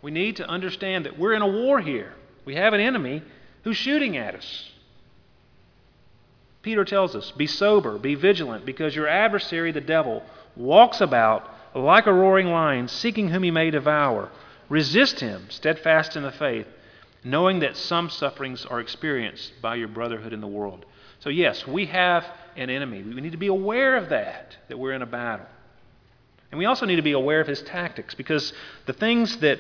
We 0.01 0.13
need 0.13 0.37
to 0.37 0.49
understand 0.49 1.07
that 1.07 1.19
we're 1.19 1.35
in 1.35 1.43
a 1.43 1.49
war 1.49 1.81
here. 1.81 2.13
We 2.45 2.55
have 2.55 2.73
an 2.73 2.81
enemy 2.81 3.21
who's 3.65 3.79
shooting 3.79 4.17
at 4.17 4.37
us. 4.37 4.72
Peter 6.63 6.85
tells 6.85 7.15
us, 7.17 7.33
Be 7.33 7.47
sober, 7.47 7.99
be 7.99 8.15
vigilant, 8.15 8.65
because 8.65 8.95
your 8.95 9.09
adversary, 9.09 9.73
the 9.73 9.81
devil, 9.81 10.23
walks 10.57 11.01
about 11.01 11.49
like 11.75 12.07
a 12.07 12.13
roaring 12.13 12.49
lion, 12.49 12.89
seeking 12.89 13.29
whom 13.29 13.43
he 13.43 13.51
may 13.51 13.71
devour. 13.71 14.31
Resist 14.69 15.21
him, 15.21 15.47
steadfast 15.49 16.17
in 16.17 16.23
the 16.23 16.33
faith, 16.33 16.67
knowing 17.25 17.61
that 17.61 17.77
some 17.77 18.09
sufferings 18.11 18.65
are 18.67 18.81
experienced 18.81 19.53
by 19.61 19.75
your 19.75 19.89
brotherhood 19.89 20.33
in 20.33 20.41
the 20.41 20.47
world. 20.47 20.85
So, 21.21 21.31
yes, 21.31 21.67
we 21.67 21.87
have 21.87 22.25
an 22.57 22.71
enemy. 22.71 23.03
We 23.03 23.21
need 23.21 23.33
to 23.33 23.39
be 23.39 23.47
aware 23.49 23.97
of 23.97 24.09
that, 24.11 24.57
that 24.69 24.79
we're 24.79 24.93
in 24.93 25.03
a 25.03 25.07
battle. 25.07 25.47
And 26.51 26.59
we 26.59 26.67
also 26.67 26.85
need 26.85 26.97
to 26.97 27.03
be 27.03 27.13
aware 27.13 27.41
of 27.41 27.47
his 27.47 27.63
tactics, 27.63 28.15
because 28.15 28.53
the 28.87 28.93
things 28.93 29.39
that 29.39 29.59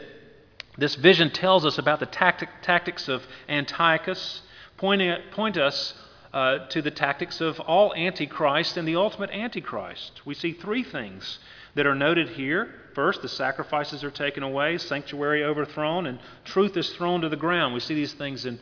this 0.79 0.95
vision 0.95 1.31
tells 1.31 1.65
us 1.65 1.79
about 1.79 2.01
the 2.01 2.07
tactic, 2.07 2.49
tactics 2.63 3.09
of 3.09 3.23
Antiochus 3.49 4.43
point, 4.77 5.03
point 5.33 5.57
us 5.57 5.95
uh, 6.33 6.67
to 6.69 6.81
the 6.81 6.91
tactics 6.91 7.41
of 7.41 7.61
all 7.61 7.95
antichrist 7.95 8.77
and 8.77 8.89
the 8.89 8.97
ultimate 8.97 9.31
antichrist. 9.31 10.25
We 10.25 10.35
see 10.35 10.53
three 10.53 10.83
things 10.83 11.39
that 11.75 11.87
are 11.87 11.95
noted 11.95 12.31
here. 12.31 12.75
First, 12.95 13.23
the 13.23 13.29
sacrifices 13.29 14.05
are 14.05 14.11
taken 14.11 14.43
away, 14.43 14.79
sanctuary 14.79 15.45
overthrown, 15.45 16.07
and 16.07 16.19
truth 16.45 16.77
is 16.77 16.91
thrown 16.91 17.21
to 17.23 17.29
the 17.29 17.37
ground. 17.37 17.75
We 17.75 17.81
see 17.81 17.95
these 17.95 18.13
things 18.15 18.47
in 18.47 18.59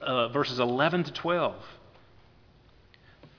uh, 0.00 0.28
verses 0.28 0.58
11 0.58 1.04
to 1.04 1.12
12. 1.12 1.54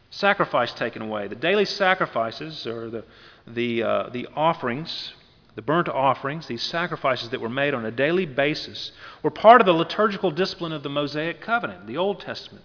Sacrifice 0.09 0.71
taken 0.73 1.01
away. 1.01 1.27
The 1.27 1.35
daily 1.35 1.65
sacrifices, 1.65 2.65
or 2.65 2.89
the, 2.89 3.05
the, 3.45 3.83
uh, 3.83 4.09
the 4.09 4.27
offerings, 4.35 5.13
the 5.55 5.61
burnt 5.61 5.89
offerings, 5.89 6.47
these 6.47 6.63
sacrifices 6.63 7.29
that 7.29 7.41
were 7.41 7.49
made 7.49 7.73
on 7.73 7.85
a 7.85 7.91
daily 7.91 8.25
basis, 8.25 8.91
were 9.21 9.31
part 9.31 9.59
of 9.59 9.65
the 9.67 9.73
liturgical 9.73 10.31
discipline 10.31 10.71
of 10.71 10.83
the 10.83 10.89
Mosaic 10.89 11.41
covenant, 11.41 11.87
the 11.87 11.97
Old 11.97 12.21
Testament. 12.21 12.63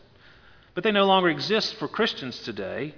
But 0.74 0.85
they 0.85 0.92
no 0.92 1.04
longer 1.04 1.28
exist 1.28 1.74
for 1.74 1.88
Christians 1.88 2.38
today. 2.40 2.94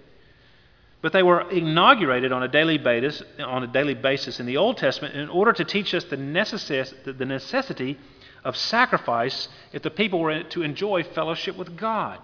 But 1.03 1.13
they 1.13 1.23
were 1.23 1.51
inaugurated 1.51 2.33
on 2.33 2.43
a 2.43 2.49
daily 2.49 2.79
basis, 2.79 3.23
on 3.39 3.63
a 3.63 3.67
daily 3.67 3.95
basis 3.95 4.41
in 4.41 4.47
the 4.47 4.57
Old 4.57 4.79
Testament 4.79 5.15
in 5.15 5.29
order 5.29 5.53
to 5.53 5.65
teach 5.65 5.93
us 5.93 6.05
the, 6.05 6.17
necess- 6.17 6.95
the 7.05 7.27
necessity 7.27 7.99
of 8.43 8.57
sacrifice 8.57 9.49
if 9.73 9.83
the 9.83 9.91
people 9.91 10.21
were 10.21 10.45
to 10.45 10.63
enjoy 10.63 11.03
fellowship 11.03 11.57
with 11.57 11.77
God. 11.77 12.21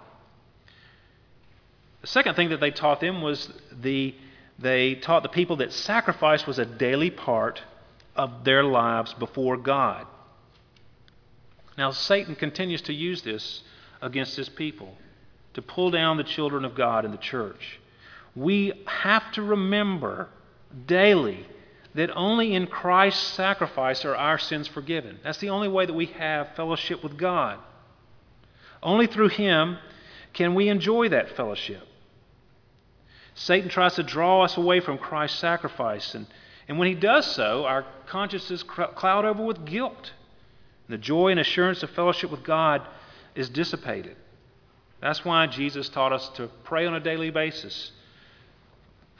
The 2.01 2.07
second 2.07 2.35
thing 2.35 2.49
that 2.49 2.59
they 2.59 2.71
taught 2.71 2.99
them 2.99 3.21
was 3.21 3.51
the, 3.71 4.15
they 4.57 4.95
taught 4.95 5.21
the 5.21 5.29
people 5.29 5.57
that 5.57 5.71
sacrifice 5.71 6.47
was 6.47 6.57
a 6.57 6.65
daily 6.65 7.11
part 7.11 7.61
of 8.15 8.43
their 8.43 8.63
lives 8.63 9.13
before 9.13 9.57
God. 9.57 10.07
Now, 11.77 11.91
Satan 11.91 12.35
continues 12.35 12.81
to 12.83 12.93
use 12.93 13.21
this 13.21 13.61
against 14.01 14.35
his 14.35 14.49
people 14.49 14.97
to 15.53 15.61
pull 15.61 15.91
down 15.91 16.17
the 16.17 16.23
children 16.23 16.65
of 16.65 16.75
God 16.75 17.05
in 17.05 17.11
the 17.11 17.17
church. 17.17 17.79
We 18.35 18.73
have 18.85 19.31
to 19.33 19.41
remember 19.41 20.29
daily 20.85 21.45
that 21.93 22.09
only 22.15 22.53
in 22.53 22.67
Christ's 22.67 23.33
sacrifice 23.33 24.05
are 24.05 24.15
our 24.15 24.37
sins 24.37 24.67
forgiven. 24.67 25.19
That's 25.23 25.39
the 25.39 25.49
only 25.49 25.67
way 25.67 25.85
that 25.85 25.93
we 25.93 26.05
have 26.07 26.55
fellowship 26.55 27.03
with 27.03 27.17
God. 27.17 27.59
Only 28.81 29.07
through 29.07 29.29
Him 29.29 29.77
can 30.33 30.55
we 30.55 30.69
enjoy 30.69 31.09
that 31.09 31.35
fellowship. 31.35 31.85
Satan 33.33 33.69
tries 33.69 33.95
to 33.95 34.03
draw 34.03 34.43
us 34.43 34.57
away 34.57 34.79
from 34.79 34.97
Christ's 34.97 35.39
sacrifice, 35.39 36.15
and, 36.15 36.27
and 36.67 36.77
when 36.77 36.87
he 36.87 36.95
does 36.95 37.25
so, 37.25 37.65
our 37.65 37.85
consciences 38.07 38.63
cloud 38.63 39.25
over 39.25 39.43
with 39.43 39.65
guilt. 39.65 40.11
And 40.87 40.93
the 40.93 40.97
joy 40.97 41.29
and 41.29 41.39
assurance 41.39 41.81
of 41.83 41.89
fellowship 41.91 42.29
with 42.29 42.43
God 42.43 42.81
is 43.35 43.49
dissipated. 43.49 44.15
That's 45.01 45.25
why 45.25 45.47
Jesus 45.47 45.89
taught 45.89 46.13
us 46.13 46.29
to 46.35 46.49
pray 46.63 46.85
on 46.85 46.93
a 46.93 46.99
daily 46.99 47.31
basis. 47.31 47.91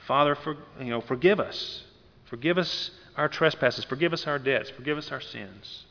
Father, 0.05 0.35
for, 0.35 0.57
you 0.79 0.91
know, 0.91 1.01
forgive 1.01 1.39
us. 1.39 1.83
Forgive 2.25 2.57
us 2.57 2.91
our 3.17 3.27
trespasses. 3.27 3.83
Forgive 3.85 4.13
us 4.13 4.27
our 4.27 4.39
debts. 4.39 4.69
Forgive 4.69 4.97
us 4.97 5.11
our 5.11 5.21
sins. 5.21 5.85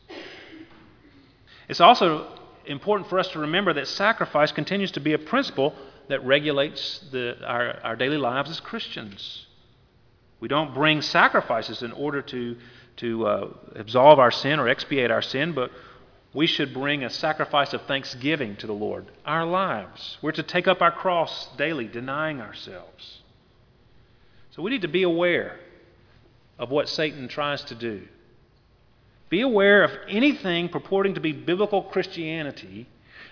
It's 1.68 1.81
also 1.81 2.26
important 2.66 3.09
for 3.09 3.18
us 3.18 3.29
to 3.29 3.40
remember 3.40 3.72
that 3.74 3.88
sacrifice 3.88 4.53
continues 4.53 4.92
to 4.92 5.00
be 5.00 5.12
a 5.12 5.18
principle 5.18 5.74
that 6.09 6.24
regulates 6.24 7.00
the, 7.12 7.37
our, 7.44 7.79
our 7.83 7.96
daily 7.96 8.16
lives 8.16 8.50
as 8.50 8.61
Christians. 8.61 9.46
We 10.40 10.48
don't 10.48 10.74
bring 10.74 11.03
sacrifices 11.03 11.83
in 11.83 11.92
order 11.92 12.22
to, 12.22 12.57
to 12.96 13.26
uh, 13.26 13.48
absolve 13.76 14.18
our 14.18 14.31
sin 14.31 14.59
or 14.59 14.68
expiate 14.68 15.11
our 15.11 15.22
sin, 15.22 15.53
but 15.53 15.70
we 16.33 16.47
should 16.47 16.73
bring 16.73 17.03
a 17.03 17.11
sacrifice 17.11 17.73
of 17.73 17.83
thanksgiving 17.83 18.57
to 18.57 18.66
the 18.66 18.73
Lord, 18.73 19.07
our 19.25 19.45
lives. 19.45 20.19
We're 20.23 20.33
to 20.33 20.43
take 20.43 20.69
up 20.69 20.81
our 20.81 20.93
cross 20.93 21.49
daily, 21.57 21.88
denying 21.88 22.40
ourselves. 22.40 23.21
So 24.53 24.62
we 24.62 24.71
need 24.71 24.83
to 24.83 24.88
be 24.88 25.03
aware 25.03 25.59
of 26.59 26.71
what 26.71 26.88
Satan 26.88 27.27
tries 27.27 27.64
to 27.64 27.75
do. 27.75 28.03
Be 29.29 29.40
aware 29.40 29.83
of 29.83 29.93
anything 30.09 30.69
purporting 30.69 31.14
to 31.14 31.21
be 31.21 31.33
biblical 31.33 31.83
Christianity 31.83 32.87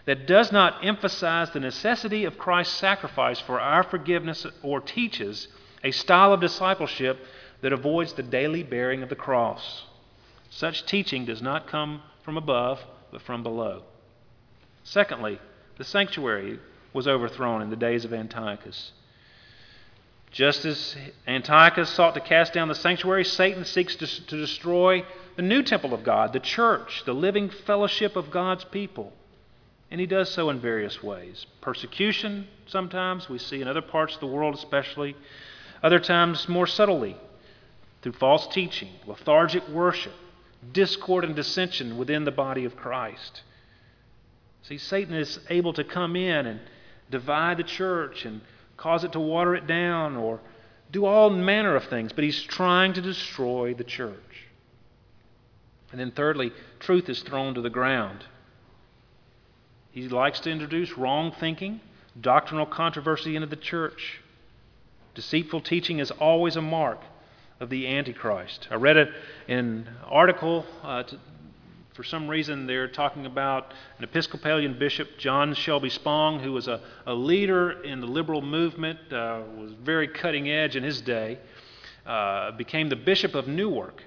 that 0.06 0.26
does 0.26 0.50
not 0.50 0.84
emphasize 0.84 1.50
the 1.50 1.60
necessity 1.60 2.24
of 2.24 2.38
Christ's 2.38 2.76
sacrifice 2.76 3.40
for 3.40 3.60
our 3.60 3.82
forgiveness 3.82 4.46
or 4.62 4.80
teaches 4.80 5.48
a 5.84 5.90
style 5.90 6.32
of 6.32 6.40
discipleship 6.40 7.18
that 7.60 7.72
avoids 7.72 8.12
the 8.12 8.22
daily 8.22 8.62
bearing 8.62 9.02
of 9.02 9.08
the 9.08 9.16
cross. 9.16 9.84
Such 10.50 10.86
teaching 10.86 11.24
does 11.24 11.42
not 11.42 11.66
come 11.66 12.02
from 12.28 12.36
above, 12.36 12.78
but 13.10 13.22
from 13.22 13.42
below. 13.42 13.82
Secondly, 14.84 15.40
the 15.78 15.84
sanctuary 15.84 16.60
was 16.92 17.08
overthrown 17.08 17.62
in 17.62 17.70
the 17.70 17.74
days 17.76 18.04
of 18.04 18.12
Antiochus. 18.12 18.92
Just 20.30 20.66
as 20.66 20.94
Antiochus 21.26 21.88
sought 21.88 22.12
to 22.12 22.20
cast 22.20 22.52
down 22.52 22.68
the 22.68 22.74
sanctuary, 22.74 23.24
Satan 23.24 23.64
seeks 23.64 23.96
to, 23.96 24.06
to, 24.26 24.36
destroy 24.36 25.06
the 25.36 25.42
new 25.42 25.62
temple 25.62 25.94
of 25.94 26.04
God, 26.04 26.34
the 26.34 26.38
church, 26.38 27.02
the 27.06 27.14
living 27.14 27.48
fellowship 27.48 28.14
of 28.14 28.30
God's 28.30 28.64
people. 28.64 29.14
And 29.90 29.98
he 29.98 30.06
does 30.06 30.28
so 30.28 30.50
in 30.50 30.60
various 30.60 31.02
ways. 31.02 31.46
Persecution, 31.62 32.46
sometimes, 32.66 33.30
we 33.30 33.38
see 33.38 33.62
in 33.62 33.68
other 33.68 33.80
parts 33.80 34.12
of 34.12 34.20
the 34.20 34.26
world, 34.26 34.54
especially. 34.54 35.16
Other 35.82 35.98
times, 35.98 36.46
more 36.46 36.66
subtly, 36.66 37.16
through 38.02 38.12
false 38.12 38.46
teaching, 38.48 38.90
lethargic 39.06 39.66
worship, 39.70 40.12
discord 40.72 41.24
and 41.24 41.36
dissension 41.36 41.96
within 41.96 42.24
the 42.24 42.30
body 42.30 42.64
of 42.64 42.76
Christ. 42.76 43.42
See, 44.62 44.78
Satan 44.78 45.14
is 45.14 45.38
able 45.48 45.72
to 45.74 45.84
come 45.84 46.16
in 46.16 46.46
and 46.46 46.60
divide 47.10 47.56
the 47.56 47.64
church 47.64 48.24
and 48.24 48.40
cause 48.76 49.04
it 49.04 49.12
to 49.12 49.20
water 49.20 49.54
it 49.54 49.66
down 49.66 50.16
or 50.16 50.40
do 50.90 51.04
all 51.04 51.30
manner 51.30 51.76
of 51.76 51.84
things, 51.84 52.12
but 52.12 52.24
he's 52.24 52.42
trying 52.42 52.92
to 52.94 53.00
destroy 53.00 53.74
the 53.74 53.84
church. 53.84 54.46
And 55.90 56.00
then, 56.00 56.10
thirdly, 56.10 56.52
truth 56.80 57.08
is 57.08 57.22
thrown 57.22 57.54
to 57.54 57.62
the 57.62 57.70
ground. 57.70 58.24
He 59.90 60.08
likes 60.08 60.40
to 60.40 60.50
introduce 60.50 60.98
wrong 60.98 61.32
thinking, 61.32 61.80
doctrinal 62.20 62.66
controversy 62.66 63.36
into 63.36 63.48
the 63.48 63.56
church. 63.56 64.20
Deceitful 65.14 65.62
teaching 65.62 65.98
is 65.98 66.10
always 66.10 66.56
a 66.56 66.62
mark 66.62 67.00
of 67.60 67.70
the 67.70 67.86
Antichrist. 67.86 68.68
I 68.70 68.76
read 68.76 68.96
it 68.96 69.08
in 69.46 69.58
an 69.58 69.88
article 70.04 70.64
uh, 70.82 71.02
to, 71.04 71.18
for 71.94 72.04
some 72.04 72.28
reason, 72.28 72.68
they're 72.68 72.86
talking 72.86 73.26
about 73.26 73.74
an 73.98 74.04
Episcopalian 74.04 74.78
bishop, 74.78 75.18
John 75.18 75.52
Shelby 75.54 75.90
Spong, 75.90 76.38
who 76.38 76.52
was 76.52 76.68
a, 76.68 76.80
a 77.06 77.12
leader 77.12 77.82
in 77.82 78.00
the 78.00 78.06
liberal 78.06 78.40
movement, 78.40 79.00
uh, 79.12 79.42
was 79.56 79.72
very 79.82 80.06
cutting 80.06 80.48
edge 80.48 80.76
in 80.76 80.84
his 80.84 81.00
day, 81.00 81.38
uh, 82.06 82.52
became 82.52 82.88
the 82.88 82.94
bishop 82.96 83.34
of 83.34 83.48
Newark. 83.48 84.04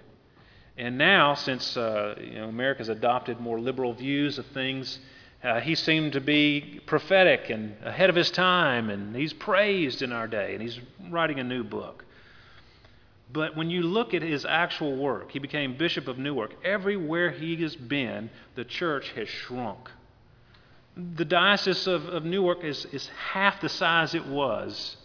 And 0.77 0.97
now, 0.97 1.33
since 1.33 1.75
uh, 1.75 2.15
you 2.17 2.35
know, 2.35 2.47
America's 2.47 2.87
adopted 2.87 3.41
more 3.41 3.59
liberal 3.59 3.93
views 3.93 4.37
of 4.37 4.45
things, 4.47 4.99
uh, 5.43 5.59
he 5.59 5.75
seemed 5.75 6.13
to 6.13 6.21
be 6.21 6.79
prophetic 6.85 7.49
and 7.49 7.75
ahead 7.83 8.09
of 8.09 8.15
his 8.15 8.31
time, 8.31 8.89
and 8.89 9.13
he's 9.13 9.33
praised 9.33 10.01
in 10.01 10.13
our 10.13 10.27
day, 10.27 10.53
and 10.53 10.61
he's 10.61 10.79
writing 11.09 11.39
a 11.39 11.43
new 11.43 11.63
book. 11.63 12.05
But 13.31 13.55
when 13.55 13.69
you 13.69 13.83
look 13.83 14.13
at 14.13 14.21
his 14.21 14.45
actual 14.45 14.97
work, 14.97 15.31
he 15.31 15.39
became 15.39 15.77
Bishop 15.77 16.07
of 16.07 16.17
Newark. 16.17 16.51
Everywhere 16.63 17.29
he 17.31 17.55
has 17.57 17.75
been, 17.75 18.29
the 18.55 18.65
church 18.65 19.11
has 19.11 19.29
shrunk. 19.29 19.89
The 20.97 21.23
Diocese 21.25 21.87
of, 21.87 22.07
of 22.07 22.25
Newark 22.25 22.63
is, 22.63 22.85
is 22.85 23.07
half 23.31 23.61
the 23.61 23.69
size 23.69 24.13
it 24.13 24.25
was 24.25 24.97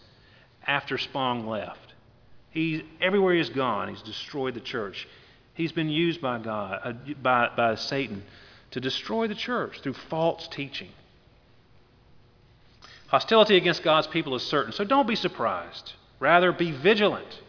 after 0.65 0.97
Spong 0.97 1.47
left. 1.47 1.93
He, 2.49 2.83
everywhere 2.99 3.35
he's 3.35 3.49
gone, 3.49 3.89
he's 3.89 4.01
destroyed 4.01 4.55
the 4.55 4.59
church. 4.59 5.07
He's 5.53 5.71
been 5.71 5.89
used 5.89 6.21
by 6.21 6.39
God, 6.39 6.81
uh, 6.83 6.93
by, 7.21 7.49
by 7.55 7.75
Satan, 7.75 8.23
to 8.71 8.81
destroy 8.81 9.27
the 9.27 9.35
church 9.35 9.79
through 9.81 9.93
false 9.93 10.47
teaching. 10.49 10.89
Hostility 13.07 13.55
against 13.55 13.83
God's 13.83 14.07
people 14.07 14.35
is 14.35 14.43
certain, 14.43 14.73
so 14.73 14.83
don't 14.83 15.07
be 15.07 15.15
surprised. 15.15 15.93
Rather, 16.19 16.51
be 16.51 16.71
vigilant. 16.71 17.41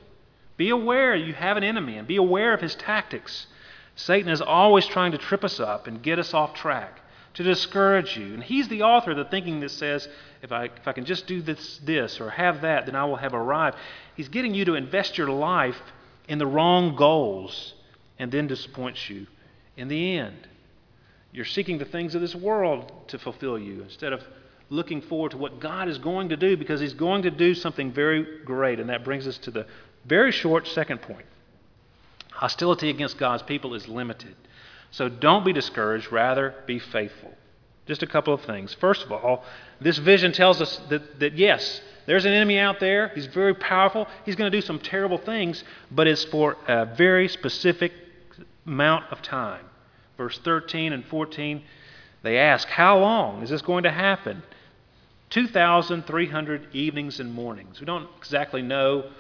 Be 0.59 0.71
aware 0.71 1.15
you 1.15 1.33
have 1.33 1.57
an 1.57 1.65
enemy 1.65 1.97
and 1.97 2.07
be 2.07 2.17
aware 2.17 2.53
of 2.53 2.61
his 2.61 2.75
tactics. 2.75 3.47
Satan 3.95 4.31
is 4.31 4.43
always 4.43 4.87
trying 4.87 5.13
to 5.13 5.19
trip 5.19 5.45
us 5.45 5.59
up 5.59 5.87
and 5.87 6.03
get 6.03 6.19
us 6.19 6.35
off 6.35 6.53
track, 6.53 7.01
to 7.35 7.43
discourage 7.45 8.17
you. 8.17 8.35
And 8.35 8.43
he's 8.43 8.69
the 8.69 8.83
author 8.83 9.13
of 9.13 9.17
the 9.17 9.25
thinking 9.25 9.61
that 9.61 9.71
says, 9.71 10.09
if 10.43 10.51
I, 10.53 10.65
if 10.65 10.87
I 10.87 10.93
can 10.93 11.05
just 11.05 11.27
do 11.27 11.41
this, 11.41 11.79
this 11.85 12.21
or 12.21 12.31
have 12.31 12.63
that, 12.63 12.87
then 12.87 12.97
I 12.97 13.05
will 13.05 13.17
have 13.17 13.35
arrived. 13.35 13.77
He's 14.17 14.29
getting 14.29 14.53
you 14.53 14.65
to 14.67 14.75
invest 14.75 15.17
your 15.17 15.31
life 15.31 15.81
in 16.29 16.39
the 16.39 16.47
wrong 16.47 16.97
goals 16.97 17.75
and 18.19 18.31
then 18.33 18.49
disappoints 18.49 19.09
you 19.09 19.27
in 19.77 19.87
the 19.87 20.19
end. 20.19 20.49
You're 21.31 21.45
seeking 21.45 21.79
the 21.79 21.85
things 21.85 22.17
of 22.17 22.21
this 22.21 22.35
world 22.35 22.91
to 23.09 23.19
fulfill 23.19 23.59
you 23.59 23.83
instead 23.83 24.13
of 24.13 24.25
looking 24.71 25.01
forward 25.01 25.31
to 25.31 25.39
what 25.39 25.61
God 25.61 25.89
is 25.89 25.99
going 25.99 26.31
to 26.31 26.37
do 26.37 26.57
because 26.57 26.81
He's 26.81 26.95
going 26.95 27.23
to 27.23 27.31
do 27.31 27.55
something 27.55 27.93
very 27.93 28.43
great. 28.45 28.81
And 28.81 28.91
that 28.91 29.05
brings 29.05 29.27
us 29.27 29.39
to 29.39 29.51
the 29.51 29.67
very 30.05 30.33
short 30.33 30.67
second 30.67 31.03
point 31.03 31.27
hostility 32.39 32.89
against 32.89 33.19
God's 33.19 33.43
people 33.43 33.75
is 33.75 33.89
limited. 33.89 34.37
So 34.93 35.09
don't 35.09 35.45
be 35.45 35.53
discouraged, 35.53 36.13
rather, 36.13 36.55
be 36.67 36.79
faithful. 36.79 37.33
Just 37.87 38.05
a 38.05 38.07
couple 38.07 38.33
of 38.33 38.43
things. 38.43 38.75
First 38.75 39.05
of 39.05 39.11
all, 39.11 39.45
this 39.81 39.99
vision 39.99 40.33
tells 40.33 40.63
us 40.63 40.81
that, 40.89 41.19
that 41.19 41.37
yes, 41.37 41.81
there's 42.07 42.25
an 42.25 42.33
enemy 42.33 42.59
out 42.59 42.79
there. 42.79 43.09
He's 43.09 43.27
very 43.27 43.55
powerful. 43.55 44.07
He's 44.25 44.37
going 44.37 44.51
to 44.51 44.57
do 44.57 44.65
some 44.65 44.79
terrible 44.79 45.19
things, 45.19 45.65
but 45.91 46.07
it's 46.07 46.25
for 46.27 46.57
a 46.69 46.87
very 46.87 47.27
specific 47.27 47.93
amount 48.67 49.11
of 49.11 49.21
time. 49.21 49.65
Verse 50.17 50.39
13 50.39 50.93
and 50.93 51.05
14, 51.07 51.63
they 52.23 52.39
ask, 52.39 52.69
How 52.69 52.99
long 52.99 53.43
is 53.43 53.51
this 53.51 53.63
going 53.63 53.83
to 53.83 53.91
happen? 53.91 54.45
2,300 55.31 56.69
evenings 56.73 57.19
and 57.19 57.33
mornings. 57.33 57.81
We 57.81 57.87
don't 57.87 58.09
exactly 58.17 58.63
know 58.63 59.11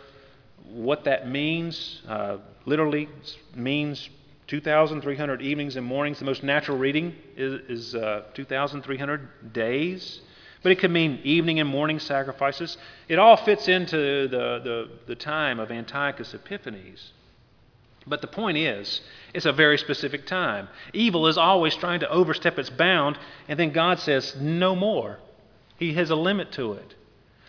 what 0.70 1.04
that 1.04 1.28
means 1.28 2.02
uh, 2.08 2.38
literally 2.66 3.08
means 3.54 4.08
2,300 4.48 5.42
evenings 5.42 5.76
and 5.76 5.86
mornings. 5.86 6.18
The 6.18 6.24
most 6.24 6.42
natural 6.42 6.78
reading 6.78 7.14
is, 7.36 7.60
is 7.68 7.94
uh, 7.94 8.24
2,300 8.34 9.52
days. 9.52 10.20
But 10.62 10.72
it 10.72 10.80
could 10.80 10.90
mean 10.90 11.20
evening 11.22 11.60
and 11.60 11.68
morning 11.68 11.98
sacrifices. 11.98 12.76
It 13.08 13.18
all 13.18 13.36
fits 13.36 13.68
into 13.68 14.28
the, 14.28 14.60
the, 14.62 14.90
the 15.06 15.14
time 15.14 15.60
of 15.60 15.70
Antiochus 15.70 16.34
Epiphanes. 16.34 17.12
But 18.06 18.22
the 18.22 18.26
point 18.26 18.56
is, 18.56 19.02
it's 19.34 19.46
a 19.46 19.52
very 19.52 19.78
specific 19.78 20.26
time. 20.26 20.68
Evil 20.92 21.26
is 21.26 21.36
always 21.36 21.76
trying 21.76 22.00
to 22.00 22.10
overstep 22.10 22.58
its 22.58 22.70
bound, 22.70 23.18
and 23.48 23.58
then 23.58 23.70
God 23.70 23.98
says, 24.00 24.34
no 24.40 24.74
more. 24.74 25.18
He 25.78 25.92
has 25.94 26.10
a 26.10 26.16
limit 26.16 26.50
to 26.52 26.72
it. 26.72 26.94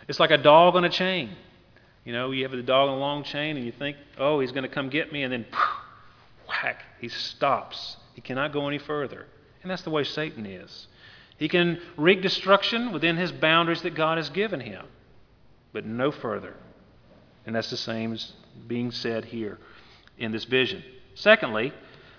It's 0.08 0.20
like 0.20 0.32
a 0.32 0.38
dog 0.38 0.76
on 0.76 0.84
a 0.84 0.90
chain. 0.90 1.36
You 2.10 2.16
know, 2.16 2.32
you 2.32 2.42
have 2.42 2.52
the 2.52 2.64
dog 2.64 2.90
on 2.90 2.96
a 2.96 3.00
long 3.00 3.22
chain 3.24 3.56
and 3.56 3.64
you 3.64 3.72
think, 3.72 3.96
oh, 4.18 4.40
he's 4.40 4.52
going 4.52 4.64
to 4.64 4.68
come 4.68 4.90
get 4.90 5.14
me, 5.14 5.22
and 5.22 5.32
then 5.32 5.46
whack, 6.48 6.82
he 7.00 7.08
stops. 7.08 7.98
He 8.16 8.22
cannot 8.22 8.52
go 8.52 8.68
any 8.68 8.80
further. 8.80 9.28
And 9.62 9.70
that's 9.70 9.84
the 9.84 9.92
way 9.92 10.04
Satan 10.04 10.48
is. 10.48 10.88
He 11.38 11.48
can 11.48 11.80
wreak 11.98 12.24
destruction 12.24 12.94
within 12.94 13.16
his 13.16 13.32
boundaries 13.32 13.84
that 13.84 13.94
God 13.94 14.18
has 14.18 14.32
given 14.32 14.60
him, 14.60 14.88
but 15.72 15.86
no 15.86 16.10
further. 16.10 16.56
And 17.46 17.56
that's 17.56 17.70
the 17.70 17.78
same 17.78 18.14
as 18.14 18.34
being 18.66 18.90
said 18.90 19.26
here 19.26 19.60
in 20.18 20.32
this 20.32 20.46
vision. 20.46 20.84
Secondly, 21.14 21.72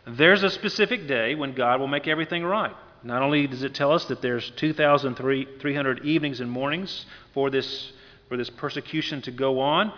there's 0.06 0.44
a 0.44 0.50
specific 0.50 1.08
day 1.08 1.34
when 1.34 1.52
God 1.52 1.80
will 1.80 1.88
make 1.88 2.06
everything 2.06 2.44
right. 2.44 2.76
Not 3.02 3.22
only 3.22 3.48
does 3.48 3.64
it 3.64 3.74
tell 3.74 3.90
us 3.90 4.04
that 4.04 4.22
there's 4.22 4.50
2,300 4.50 6.04
evenings 6.04 6.40
and 6.40 6.48
mornings 6.48 7.06
for 7.34 7.50
this 7.50 7.90
for 8.30 8.36
this 8.36 8.48
persecution 8.48 9.20
to 9.22 9.30
go 9.30 9.60
on. 9.60 9.92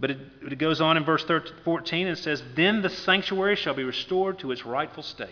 But 0.00 0.10
it, 0.10 0.18
it 0.50 0.58
goes 0.58 0.80
on 0.80 0.96
in 0.96 1.04
verse 1.04 1.24
13, 1.24 1.52
14 1.62 2.06
and 2.08 2.18
says, 2.18 2.42
Then 2.56 2.82
the 2.82 2.90
sanctuary 2.90 3.54
shall 3.54 3.74
be 3.74 3.84
restored 3.84 4.38
to 4.40 4.50
its 4.50 4.66
rightful 4.66 5.02
state. 5.02 5.28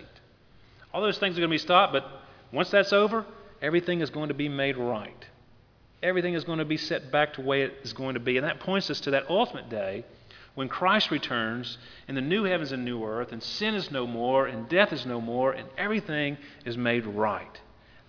All 0.93 1.03
those 1.03 1.19
things 1.19 1.37
are 1.37 1.41
going 1.41 1.51
to 1.51 1.55
be 1.55 1.59
stopped, 1.59 1.93
but 1.93 2.07
once 2.53 2.71
that's 2.71 2.93
over, 2.93 3.25
everything 3.61 4.01
is 4.01 4.11
going 4.11 4.29
to 4.29 4.35
be 4.35 4.49
made 4.49 4.77
right. 4.77 5.27
Everything 6.03 6.35
is 6.35 6.45
going 6.45 6.59
to 6.59 6.65
be 6.65 6.77
set 6.77 7.11
back 7.11 7.33
to 7.35 7.43
the 7.43 7.49
way 7.49 7.63
it 7.63 7.79
is 7.83 7.95
going 7.95 8.15
to 8.15 8.21
be. 8.21 8.37
And 8.37 8.47
that 8.47 8.61
points 8.61 8.91
us 8.91 9.01
to 9.01 9.11
that 9.13 9.29
ultimate 9.29 9.71
day 9.71 10.05
when 10.55 10.69
Christ 10.69 11.11
returns 11.11 11.79
in 12.07 12.15
the 12.15 12.21
new 12.21 12.45
heavens 12.45 12.73
and 12.73 12.85
new 12.85 13.05
earth, 13.05 13.33
and 13.33 13.43
sin 13.43 13.75
is 13.75 13.91
no 13.91 14.07
more, 14.07 14.47
and 14.47 14.69
death 14.69 14.93
is 14.93 15.05
no 15.05 15.21
more, 15.21 15.53
and 15.53 15.69
everything 15.77 16.37
is 16.65 16.77
made 16.77 17.07
right. 17.07 17.61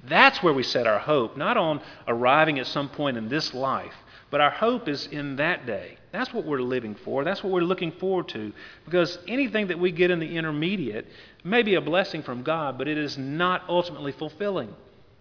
That's 0.03 0.43
where 0.43 0.53
we 0.53 0.63
set 0.63 0.85
our 0.85 0.99
hope, 0.99 1.37
not 1.37 1.57
on 1.57 1.81
arriving 2.07 2.59
at 2.59 2.67
some 2.67 2.89
point 2.89 3.17
in 3.17 3.29
this 3.29 3.53
life, 3.53 3.95
but 4.31 4.41
our 4.41 4.49
hope 4.49 4.87
is 4.87 5.07
in 5.07 5.37
that 5.37 5.65
day. 5.65 5.97
That's 6.11 6.33
what 6.33 6.45
we're 6.45 6.61
living 6.61 6.95
for. 6.95 7.23
That's 7.23 7.43
what 7.43 7.53
we're 7.53 7.61
looking 7.61 7.91
forward 7.91 8.27
to. 8.29 8.53
Because 8.85 9.17
anything 9.27 9.67
that 9.67 9.79
we 9.79 9.91
get 9.91 10.11
in 10.11 10.19
the 10.19 10.37
intermediate 10.37 11.07
may 11.43 11.61
be 11.61 11.75
a 11.75 11.81
blessing 11.81 12.23
from 12.23 12.43
God, 12.43 12.77
but 12.77 12.87
it 12.87 12.97
is 12.97 13.17
not 13.17 13.63
ultimately 13.69 14.11
fulfilling. 14.11 14.73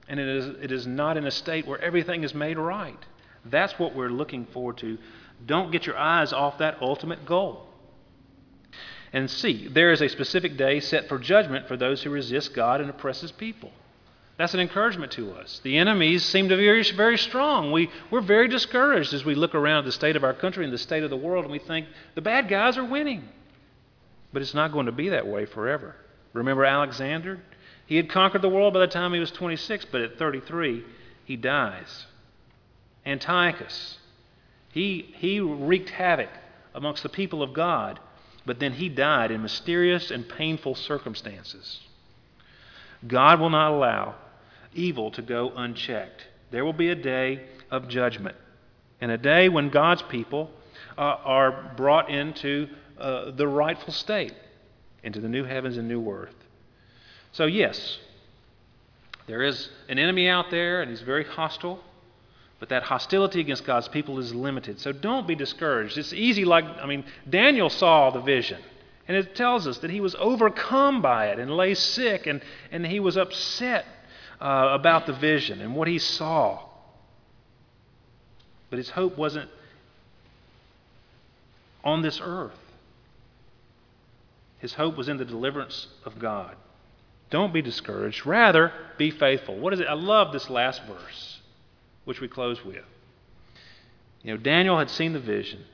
And 0.08 0.20
it 0.20 0.28
is, 0.28 0.46
it 0.62 0.72
is 0.72 0.86
not 0.86 1.16
in 1.16 1.26
a 1.26 1.30
state 1.30 1.66
where 1.66 1.80
everything 1.80 2.24
is 2.24 2.34
made 2.34 2.58
right. 2.58 2.98
That's 3.44 3.78
what 3.78 3.94
we're 3.94 4.08
looking 4.08 4.46
forward 4.46 4.78
to. 4.78 4.98
Don't 5.44 5.70
get 5.70 5.86
your 5.86 5.98
eyes 5.98 6.32
off 6.32 6.58
that 6.58 6.80
ultimate 6.80 7.26
goal. 7.26 7.66
And 9.12 9.30
see, 9.30 9.68
there 9.68 9.92
is 9.92 10.02
a 10.02 10.08
specific 10.08 10.56
day 10.56 10.80
set 10.80 11.08
for 11.08 11.18
judgment 11.18 11.68
for 11.68 11.76
those 11.76 12.02
who 12.02 12.10
resist 12.10 12.54
God 12.54 12.80
and 12.80 12.90
oppress 12.90 13.20
his 13.20 13.32
people. 13.32 13.70
That's 14.36 14.54
an 14.54 14.60
encouragement 14.60 15.12
to 15.12 15.32
us. 15.32 15.60
The 15.62 15.78
enemies 15.78 16.24
seem 16.24 16.48
to 16.48 16.56
be 16.56 16.64
very, 16.64 16.82
very 16.92 17.18
strong. 17.18 17.70
We, 17.70 17.88
we're 18.10 18.20
very 18.20 18.48
discouraged 18.48 19.14
as 19.14 19.24
we 19.24 19.36
look 19.36 19.54
around 19.54 19.80
at 19.80 19.84
the 19.84 19.92
state 19.92 20.16
of 20.16 20.24
our 20.24 20.34
country 20.34 20.64
and 20.64 20.72
the 20.72 20.78
state 20.78 21.04
of 21.04 21.10
the 21.10 21.16
world 21.16 21.44
and 21.44 21.52
we 21.52 21.60
think 21.60 21.86
the 22.16 22.20
bad 22.20 22.48
guys 22.48 22.76
are 22.76 22.84
winning. 22.84 23.28
But 24.32 24.42
it's 24.42 24.54
not 24.54 24.72
going 24.72 24.86
to 24.86 24.92
be 24.92 25.10
that 25.10 25.28
way 25.28 25.46
forever. 25.46 25.94
Remember 26.32 26.64
Alexander? 26.64 27.40
He 27.86 27.96
had 27.96 28.10
conquered 28.10 28.42
the 28.42 28.48
world 28.48 28.74
by 28.74 28.80
the 28.80 28.88
time 28.88 29.12
he 29.12 29.20
was 29.20 29.30
26, 29.30 29.86
but 29.92 30.00
at 30.00 30.18
33, 30.18 30.84
he 31.24 31.36
dies. 31.36 32.06
Antiochus, 33.06 33.98
he, 34.72 35.14
he 35.18 35.38
wreaked 35.38 35.90
havoc 35.90 36.30
amongst 36.74 37.04
the 37.04 37.08
people 37.08 37.40
of 37.40 37.52
God, 37.52 38.00
but 38.44 38.58
then 38.58 38.72
he 38.72 38.88
died 38.88 39.30
in 39.30 39.42
mysterious 39.42 40.10
and 40.10 40.28
painful 40.28 40.74
circumstances. 40.74 41.80
God 43.06 43.38
will 43.38 43.50
not 43.50 43.70
allow 43.70 44.16
evil 44.74 45.10
to 45.12 45.22
go 45.22 45.52
unchecked. 45.56 46.26
There 46.50 46.64
will 46.64 46.72
be 46.72 46.90
a 46.90 46.94
day 46.94 47.46
of 47.70 47.88
judgment, 47.88 48.36
and 49.00 49.10
a 49.10 49.18
day 49.18 49.48
when 49.48 49.70
God's 49.70 50.02
people 50.02 50.50
uh, 50.96 51.00
are 51.00 51.72
brought 51.76 52.10
into 52.10 52.68
uh, 52.98 53.30
the 53.32 53.48
rightful 53.48 53.92
state, 53.92 54.34
into 55.02 55.20
the 55.20 55.28
new 55.28 55.44
heavens 55.44 55.76
and 55.76 55.88
new 55.88 56.08
earth. 56.10 56.34
So, 57.32 57.46
yes, 57.46 57.98
there 59.26 59.42
is 59.42 59.70
an 59.88 59.98
enemy 59.98 60.28
out 60.28 60.50
there, 60.50 60.82
and 60.82 60.90
he's 60.90 61.00
very 61.00 61.24
hostile. 61.24 61.82
But 62.60 62.68
that 62.68 62.84
hostility 62.84 63.40
against 63.40 63.64
God's 63.64 63.88
people 63.88 64.18
is 64.18 64.34
limited. 64.34 64.80
So 64.80 64.92
don't 64.92 65.26
be 65.26 65.34
discouraged. 65.34 65.98
It's 65.98 66.12
easy, 66.12 66.44
like, 66.44 66.64
I 66.64 66.86
mean, 66.86 67.04
Daniel 67.28 67.68
saw 67.68 68.10
the 68.10 68.20
vision. 68.20 68.60
And 69.06 69.16
it 69.16 69.34
tells 69.34 69.66
us 69.66 69.78
that 69.78 69.90
he 69.90 70.00
was 70.00 70.14
overcome 70.14 71.02
by 71.02 71.26
it 71.26 71.38
and 71.38 71.50
lay 71.50 71.74
sick, 71.74 72.26
and, 72.26 72.40
and 72.70 72.86
he 72.86 73.00
was 73.00 73.16
upset 73.16 73.84
uh, 74.40 74.68
about 74.72 75.06
the 75.06 75.12
vision 75.12 75.60
and 75.60 75.74
what 75.74 75.88
he 75.88 75.98
saw. 75.98 76.60
But 78.70 78.78
his 78.78 78.90
hope 78.90 79.16
wasn't 79.16 79.50
on 81.82 82.02
this 82.02 82.20
earth, 82.22 82.58
his 84.58 84.74
hope 84.74 84.96
was 84.96 85.08
in 85.08 85.18
the 85.18 85.24
deliverance 85.24 85.88
of 86.04 86.18
God. 86.18 86.56
Don't 87.30 87.52
be 87.52 87.62
discouraged. 87.62 88.24
Rather, 88.24 88.72
be 88.96 89.10
faithful. 89.10 89.56
What 89.56 89.72
is 89.72 89.80
it? 89.80 89.86
I 89.86 89.94
love 89.94 90.32
this 90.32 90.48
last 90.48 90.82
verse, 90.84 91.40
which 92.04 92.20
we 92.20 92.28
close 92.28 92.64
with. 92.64 92.84
You 94.22 94.32
know, 94.32 94.36
Daniel 94.38 94.78
had 94.78 94.88
seen 94.88 95.12
the 95.12 95.20
vision. 95.20 95.64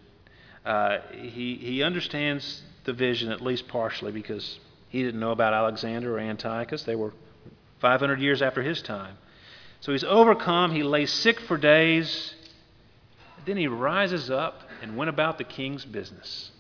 Uh, 0.65 0.99
he, 1.13 1.55
he 1.57 1.83
understands 1.83 2.63
the 2.85 2.93
vision 2.93 3.31
at 3.31 3.41
least 3.41 3.69
partially 3.69 4.11
because 4.11 4.59
he 4.89 5.03
didn't 5.03 5.21
know 5.21 5.31
about 5.31 5.55
Alexander 5.55 6.17
or 6.17 6.19
Antiochus. 6.19 6.83
They 6.83 6.97
were 6.97 7.13
500 7.81 8.21
years 8.21 8.43
after 8.43 8.63
his 8.63 8.83
time. 8.83 9.17
So 9.81 9.93
he's 9.93 10.05
overcome. 10.05 10.73
He 10.73 10.83
lays 10.83 11.13
sick 11.13 11.41
for 11.41 11.57
days. 11.57 12.35
Then 13.47 13.57
he 13.57 13.67
rises 13.67 14.31
up 14.31 14.63
and 14.83 14.97
went 14.97 15.09
about 15.09 15.39
the 15.39 15.45
king's 15.45 15.85
business. 15.85 16.51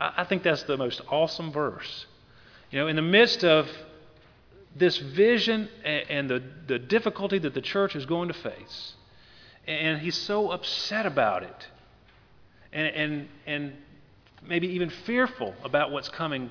I, 0.00 0.12
I 0.18 0.24
think 0.24 0.42
that's 0.42 0.64
the 0.64 0.76
most 0.76 1.00
awesome 1.08 1.52
verse. 1.52 2.06
You 2.70 2.80
know, 2.80 2.88
in 2.88 2.96
the 2.96 3.02
midst 3.02 3.44
of 3.44 3.68
this 4.76 4.98
vision 4.98 5.68
and, 5.84 6.10
and 6.10 6.30
the, 6.30 6.42
the 6.66 6.78
difficulty 6.78 7.38
that 7.38 7.54
the 7.54 7.62
church 7.62 7.96
is 7.96 8.04
going 8.04 8.28
to 8.28 8.34
face, 8.34 8.94
and 9.66 10.00
he's 10.00 10.16
so 10.16 10.50
upset 10.50 11.06
about 11.06 11.42
it, 11.42 11.68
and, 12.72 12.86
and, 12.88 13.28
and 13.46 13.72
maybe 14.46 14.68
even 14.68 14.90
fearful 14.90 15.54
about 15.64 15.90
what's 15.90 16.08
coming 16.08 16.50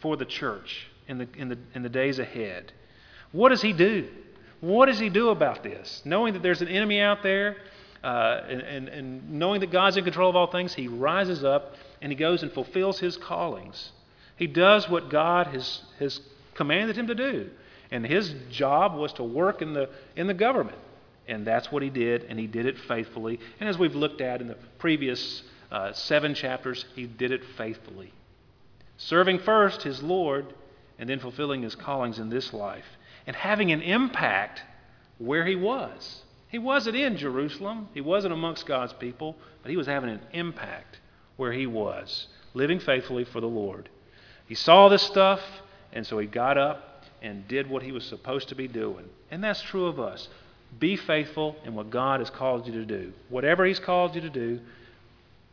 for 0.00 0.16
the 0.16 0.24
church 0.24 0.86
in 1.08 1.18
the, 1.18 1.28
in 1.36 1.48
the, 1.48 1.58
in 1.74 1.82
the 1.82 1.88
days 1.88 2.18
ahead. 2.18 2.72
What 3.34 3.48
does 3.48 3.60
he 3.60 3.72
do? 3.72 4.06
What 4.60 4.86
does 4.86 5.00
he 5.00 5.08
do 5.08 5.30
about 5.30 5.64
this? 5.64 6.00
Knowing 6.04 6.34
that 6.34 6.42
there's 6.42 6.62
an 6.62 6.68
enemy 6.68 7.00
out 7.00 7.24
there 7.24 7.56
uh, 8.04 8.42
and, 8.48 8.60
and, 8.60 8.88
and 8.88 9.30
knowing 9.32 9.60
that 9.60 9.72
God's 9.72 9.96
in 9.96 10.04
control 10.04 10.30
of 10.30 10.36
all 10.36 10.46
things, 10.46 10.72
he 10.72 10.86
rises 10.86 11.42
up 11.42 11.74
and 12.00 12.12
he 12.12 12.16
goes 12.16 12.44
and 12.44 12.52
fulfills 12.52 13.00
his 13.00 13.16
callings. 13.16 13.90
He 14.36 14.46
does 14.46 14.88
what 14.88 15.10
God 15.10 15.48
has, 15.48 15.82
has 15.98 16.20
commanded 16.54 16.96
him 16.96 17.08
to 17.08 17.14
do. 17.16 17.50
And 17.90 18.06
his 18.06 18.32
job 18.52 18.94
was 18.94 19.12
to 19.14 19.24
work 19.24 19.62
in 19.62 19.72
the, 19.72 19.90
in 20.14 20.28
the 20.28 20.34
government. 20.34 20.78
And 21.26 21.44
that's 21.44 21.72
what 21.72 21.82
he 21.82 21.90
did, 21.90 22.22
and 22.24 22.38
he 22.38 22.46
did 22.46 22.66
it 22.66 22.78
faithfully. 22.78 23.40
And 23.58 23.68
as 23.68 23.76
we've 23.78 23.96
looked 23.96 24.20
at 24.20 24.42
in 24.42 24.46
the 24.46 24.58
previous 24.78 25.42
uh, 25.72 25.92
seven 25.92 26.34
chapters, 26.34 26.84
he 26.94 27.06
did 27.06 27.32
it 27.32 27.42
faithfully. 27.56 28.12
Serving 28.96 29.40
first 29.40 29.82
his 29.82 30.04
Lord, 30.04 30.54
and 31.00 31.10
then 31.10 31.18
fulfilling 31.18 31.62
his 31.62 31.74
callings 31.74 32.20
in 32.20 32.28
this 32.28 32.52
life 32.52 32.84
and 33.26 33.36
having 33.36 33.72
an 33.72 33.82
impact 33.82 34.62
where 35.18 35.46
he 35.46 35.56
was. 35.56 36.22
He 36.48 36.58
wasn't 36.58 36.96
in 36.96 37.16
Jerusalem, 37.16 37.88
he 37.94 38.00
wasn't 38.00 38.32
amongst 38.32 38.66
God's 38.66 38.92
people, 38.92 39.36
but 39.62 39.70
he 39.70 39.76
was 39.76 39.86
having 39.86 40.10
an 40.10 40.20
impact 40.32 41.00
where 41.36 41.52
he 41.52 41.66
was, 41.66 42.28
living 42.52 42.78
faithfully 42.78 43.24
for 43.24 43.40
the 43.40 43.48
Lord. 43.48 43.88
He 44.46 44.54
saw 44.54 44.88
this 44.88 45.02
stuff, 45.02 45.40
and 45.92 46.06
so 46.06 46.18
he 46.18 46.26
got 46.26 46.58
up 46.58 47.02
and 47.22 47.48
did 47.48 47.68
what 47.68 47.82
he 47.82 47.92
was 47.92 48.04
supposed 48.04 48.50
to 48.50 48.54
be 48.54 48.68
doing. 48.68 49.08
And 49.30 49.42
that's 49.42 49.62
true 49.62 49.86
of 49.86 49.98
us. 49.98 50.28
Be 50.78 50.96
faithful 50.96 51.56
in 51.64 51.74
what 51.74 51.90
God 51.90 52.20
has 52.20 52.30
called 52.30 52.66
you 52.66 52.72
to 52.74 52.84
do. 52.84 53.12
Whatever 53.30 53.64
he's 53.64 53.78
called 53.78 54.14
you 54.14 54.20
to 54.20 54.30
do, 54.30 54.60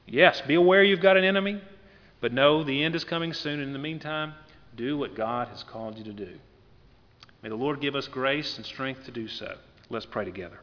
yes, 0.06 0.42
be 0.42 0.56
aware 0.56 0.84
you've 0.84 1.02
got 1.02 1.18
an 1.18 1.24
enemy, 1.24 1.62
but 2.20 2.34
know 2.34 2.64
the 2.64 2.84
end 2.84 2.96
is 2.96 3.04
coming 3.04 3.34
soon. 3.34 3.60
In 3.60 3.74
the 3.74 3.80
meantime, 3.80 4.34
do 4.76 4.98
what 4.98 5.16
God 5.16 5.48
has 5.48 5.64
called 5.64 5.98
you 5.98 6.04
to 6.04 6.14
do. 6.14 6.38
May 7.44 7.50
the 7.50 7.56
Lord 7.56 7.82
give 7.82 7.96
us 7.96 8.08
grace 8.08 8.58
and 8.58 8.66
strength 8.66 9.06
to 9.06 9.12
do 9.12 9.28
so. 9.28 9.56
Let's 9.90 10.06
pray 10.06 10.26
together. 10.26 10.60